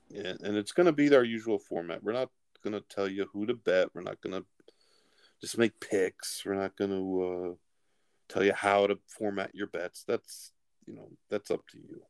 [0.09, 2.03] yeah, and it's going to be our usual format.
[2.03, 2.31] We're not
[2.62, 3.89] going to tell you who to bet.
[3.95, 4.47] We're not going to
[5.41, 6.43] just make picks.
[6.45, 7.55] We're not going to uh,
[8.33, 10.05] tell you how to format your bets.
[10.07, 10.53] That's
[10.87, 12.03] you know that's up to you.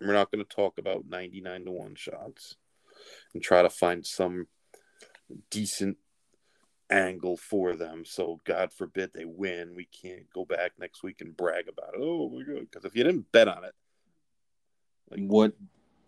[0.00, 2.56] We're not going to talk about 99 to 1 shots
[3.34, 4.48] and try to find some
[5.48, 5.96] decent
[6.92, 8.04] angle for them.
[8.04, 9.74] So, God forbid they win.
[9.74, 12.00] We can't go back next week and brag about it.
[12.00, 12.68] Oh, my God.
[12.70, 13.74] Because if you didn't bet on it,
[15.12, 15.52] like, What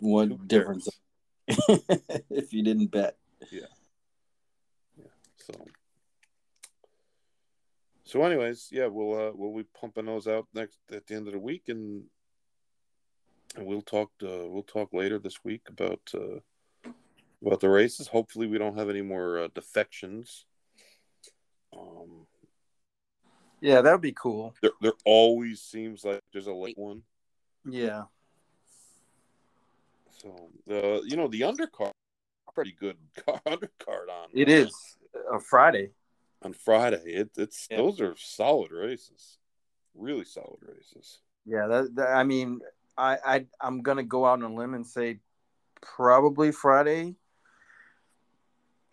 [0.01, 0.89] what difference
[1.49, 3.17] if you didn't bet?
[3.53, 3.67] Yeah,
[4.97, 5.05] yeah.
[5.37, 5.67] So,
[8.05, 11.35] so anyways, yeah, we'll uh, we'll be pumping those out next at the end of
[11.35, 12.05] the week, and
[13.57, 16.41] and we'll talk uh, we'll talk later this week about uh,
[17.45, 18.09] about the races.
[18.09, 20.47] Hopefully, we don't have any more uh, defections.
[21.77, 22.27] Um,
[23.61, 24.55] Yeah, that would be cool.
[24.63, 27.03] there there always seems like there's a late one.
[27.69, 28.05] Yeah.
[30.11, 31.91] So the you know the undercard
[32.55, 32.97] pretty good
[33.47, 34.97] undercard on It uh, is
[35.33, 35.91] a Friday.
[36.43, 37.03] on Friday.
[37.05, 37.79] It, it's Yeah.
[37.79, 39.39] those are solid races,
[39.95, 41.19] really solid races.
[41.47, 42.61] Yeah, that, that- I mean,
[42.97, 45.19] I, I I'm gonna go out on a limb and say
[45.81, 47.17] probably Friday.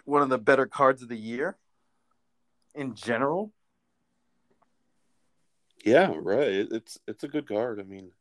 [0.05, 1.55] One of the better cards of the year,
[2.75, 3.51] in general.
[5.83, 6.67] Yeah, right.
[6.71, 7.79] It's it's a good card.
[7.79, 8.11] I mean,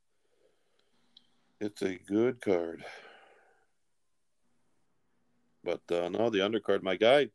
[1.61, 2.85] it's a good card.
[5.63, 7.29] But uh, no, the undercard, my guy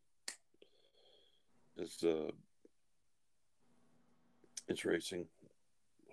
[1.78, 2.32] is uh,
[4.68, 5.28] it's racing.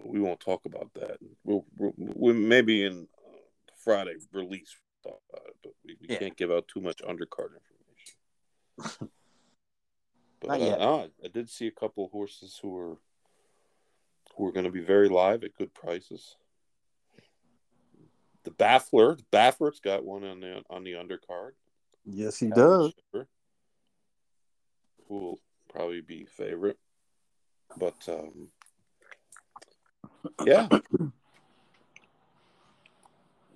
[0.04, 1.16] We won't talk about that.
[1.42, 3.36] We'll, we'll, we maybe in uh,
[3.82, 6.18] Friday release we'll talk about it, but we, we Yeah.
[6.18, 7.52] can't give out too much undercard
[8.78, 9.08] information.
[10.42, 10.80] But Not uh, yet.
[10.80, 12.96] ah, I did see a couple horses who were
[14.36, 16.36] who were going to be very live at good prices.
[18.44, 21.52] The Baffler, the Baffert's got one on the on the undercard.
[22.04, 22.92] Yes, he Captain does.
[23.12, 23.28] Shipper,
[25.08, 25.40] Who will
[25.72, 26.78] probably be favorite,
[27.76, 28.48] but um,
[30.44, 30.68] yeah,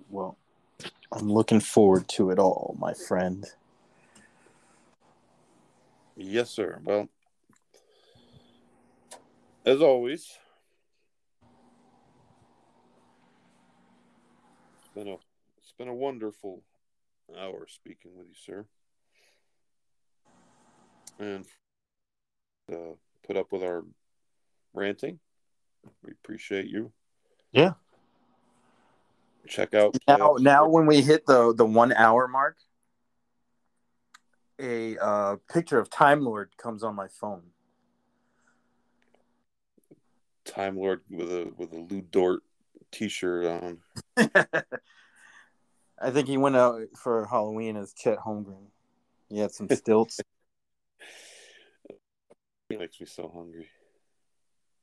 [0.09, 0.37] Well,
[1.11, 3.45] I'm looking forward to it all, my friend.
[6.17, 6.79] Yes, sir.
[6.83, 7.07] Well,
[9.65, 10.37] as always,
[14.79, 15.15] it's been a
[15.59, 16.63] it's been a wonderful
[17.37, 18.65] hour speaking with you, sir,
[21.19, 21.45] and
[22.71, 22.95] uh,
[23.25, 23.83] put up with our
[24.73, 25.19] ranting.
[26.03, 26.91] We appreciate you.
[27.51, 27.73] Yeah.
[29.47, 32.57] Check out Now, Playoff now when we hit the the one hour mark,
[34.59, 37.41] a uh, picture of Time Lord comes on my phone.
[40.45, 42.43] Time Lord with a with a Lu Dort
[42.91, 43.79] T-shirt on.
[45.99, 48.67] I think he went out for Halloween as Chet Holmgren.
[49.29, 50.21] He had some stilts.
[52.69, 53.69] It makes me so hungry.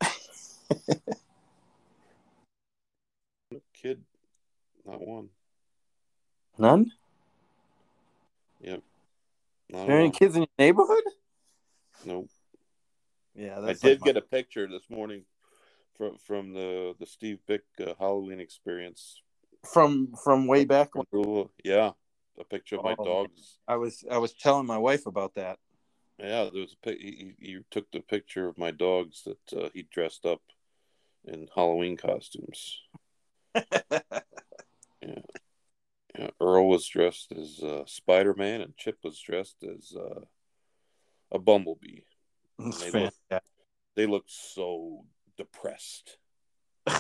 [3.75, 4.03] Kid,
[4.87, 5.29] not one.
[6.57, 6.91] None?
[9.75, 11.03] Not Are there any kids in your neighborhood?
[12.05, 12.29] Nope.
[13.35, 15.25] Yeah, I did like get a picture this morning
[15.97, 19.21] from from the the Steve Bick uh, Halloween experience.
[19.73, 20.91] from from way back.
[20.95, 21.93] When Yeah,
[22.39, 23.05] a picture of my Oh.
[23.05, 23.59] dogs.
[23.67, 25.59] I was I was telling my wife about that.
[26.19, 29.89] Yeah, there was a he he took the picture of my dogs that uh, he
[29.91, 30.43] dressed up
[31.25, 32.81] in Halloween costumes.
[35.03, 35.21] Yeah,
[36.41, 40.21] Earl was dressed as uh, Spider Man, and Chip was dressed as uh,
[41.33, 42.01] a bumblebee.
[42.59, 43.43] They look- fantastic.
[43.97, 45.05] They looked so
[45.37, 46.19] depressed.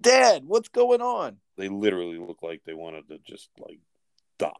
[0.00, 1.36] Dad, what's going on?
[1.58, 3.80] They literally looked like they wanted to just like
[4.38, 4.50] die.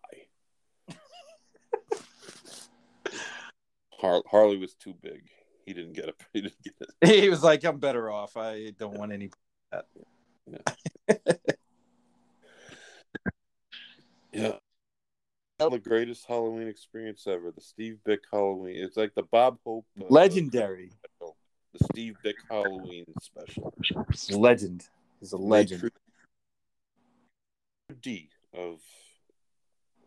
[3.98, 5.22] Har- Harley was too big.
[5.66, 6.14] He didn't get a.
[6.32, 7.08] He didn't get it.
[7.22, 8.36] He was like, "I'm better off.
[8.36, 9.30] I don't want any."
[9.72, 10.58] Yeah.
[15.68, 17.50] The greatest Halloween experience ever.
[17.50, 18.76] The Steve Bick Halloween.
[18.76, 19.84] It's like the Bob Hope.
[20.00, 21.36] uh, Legendary, special.
[21.74, 23.74] The Steve Bick Halloween special.
[24.30, 24.88] legend.
[25.20, 25.90] He's a legend.
[28.00, 28.80] D of.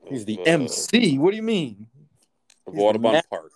[0.09, 1.19] He's of, the uh, MC.
[1.19, 1.87] What do you mean?
[2.65, 3.51] of he's Audubon Park.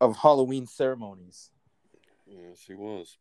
[0.00, 1.50] Of Halloween ceremonies.
[2.26, 3.18] Yes, he was.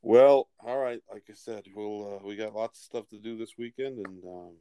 [0.00, 1.00] Well, all right.
[1.12, 4.24] Like I said, we'll uh, we got lots of stuff to do this weekend, and
[4.24, 4.52] um,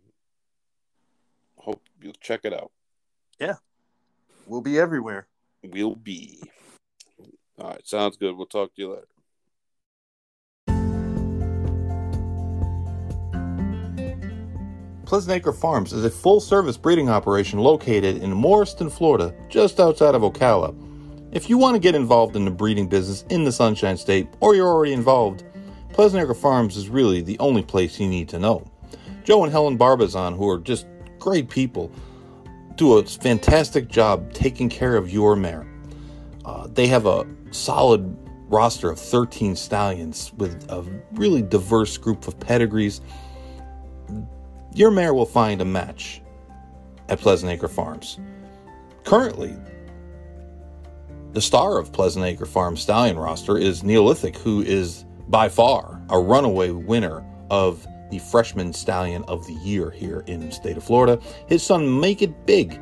[1.58, 2.72] hope you'll check it out.
[3.39, 3.56] Yeah.
[4.45, 5.28] We'll be everywhere.
[5.64, 6.41] We'll be.
[7.60, 8.36] All right, sounds good.
[8.36, 9.08] We'll talk to you later.
[15.06, 20.16] Pleasant Acre Farms is a full service breeding operation located in Morriston, Florida, just outside
[20.16, 20.76] of Ocala.
[21.32, 24.56] If you want to get involved in the breeding business in the Sunshine State, or
[24.56, 25.43] you're already involved,
[25.91, 28.66] Pleasant Acre Farms is really the only place you need to know.
[29.24, 30.88] Joe and Helen Barbazon, who are just
[31.24, 31.92] great people,
[32.76, 35.66] do a fantastic job taking care of your mare.
[36.45, 38.18] Uh, they have a solid
[38.50, 40.84] roster of 13 stallions with a
[41.14, 43.02] really diverse group of pedigrees
[44.76, 46.22] your mare will find a match
[47.10, 48.20] at Pleasant Acre Farms.
[49.04, 49.56] Currently,
[51.34, 56.20] the star of Pleasant Acre Farms stallion roster is Neolithic, who is by far a
[56.20, 61.19] runaway winner of the Freshman Stallion of the Year here in the state of Florida.
[61.48, 62.80] His son, Make It Big,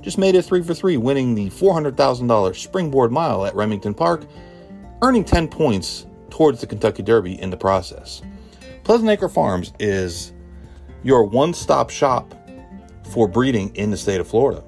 [0.00, 4.26] just made it three for three, winning the $400,000 springboard mile at Remington Park,
[5.02, 8.22] earning 10 points towards the Kentucky Derby in the process.
[8.84, 10.32] Pleasant Acre Farms is
[11.02, 12.32] your one stop shop
[13.12, 14.62] for breeding in the state of Florida.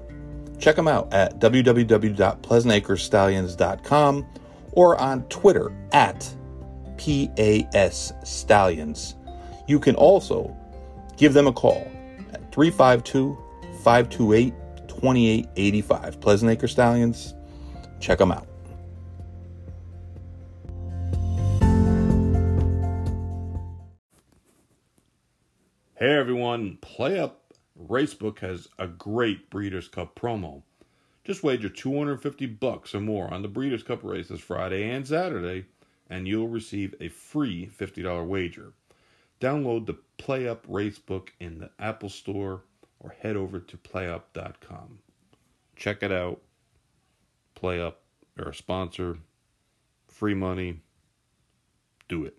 [0.59, 4.25] Check them out at www.pleasantacrestallions.com
[4.73, 6.35] or on Twitter at
[6.97, 9.15] PAS Stallions.
[9.65, 10.55] You can also
[11.15, 11.89] give them a call
[12.33, 13.37] at 352
[13.83, 14.53] 528
[14.87, 16.21] 2885.
[16.21, 17.33] Pleasant Acre Stallions,
[17.99, 18.47] check them out.
[25.95, 27.31] Hey everyone, PlayUp
[27.87, 30.63] Racebook has a great Breeders' Cup promo.
[31.23, 35.65] Just wager 250 bucks or more on the Breeders' Cup races Friday and Saturday,
[36.09, 38.73] and you'll receive a free $50 wager.
[39.43, 42.63] Download the PlayUp Racebook in the Apple Store
[43.01, 44.99] or head over to playup.com.
[45.75, 46.39] Check it out.
[47.61, 47.95] PlayUp
[48.39, 49.17] or a sponsor,
[50.07, 50.79] free money,
[52.07, 52.37] do it.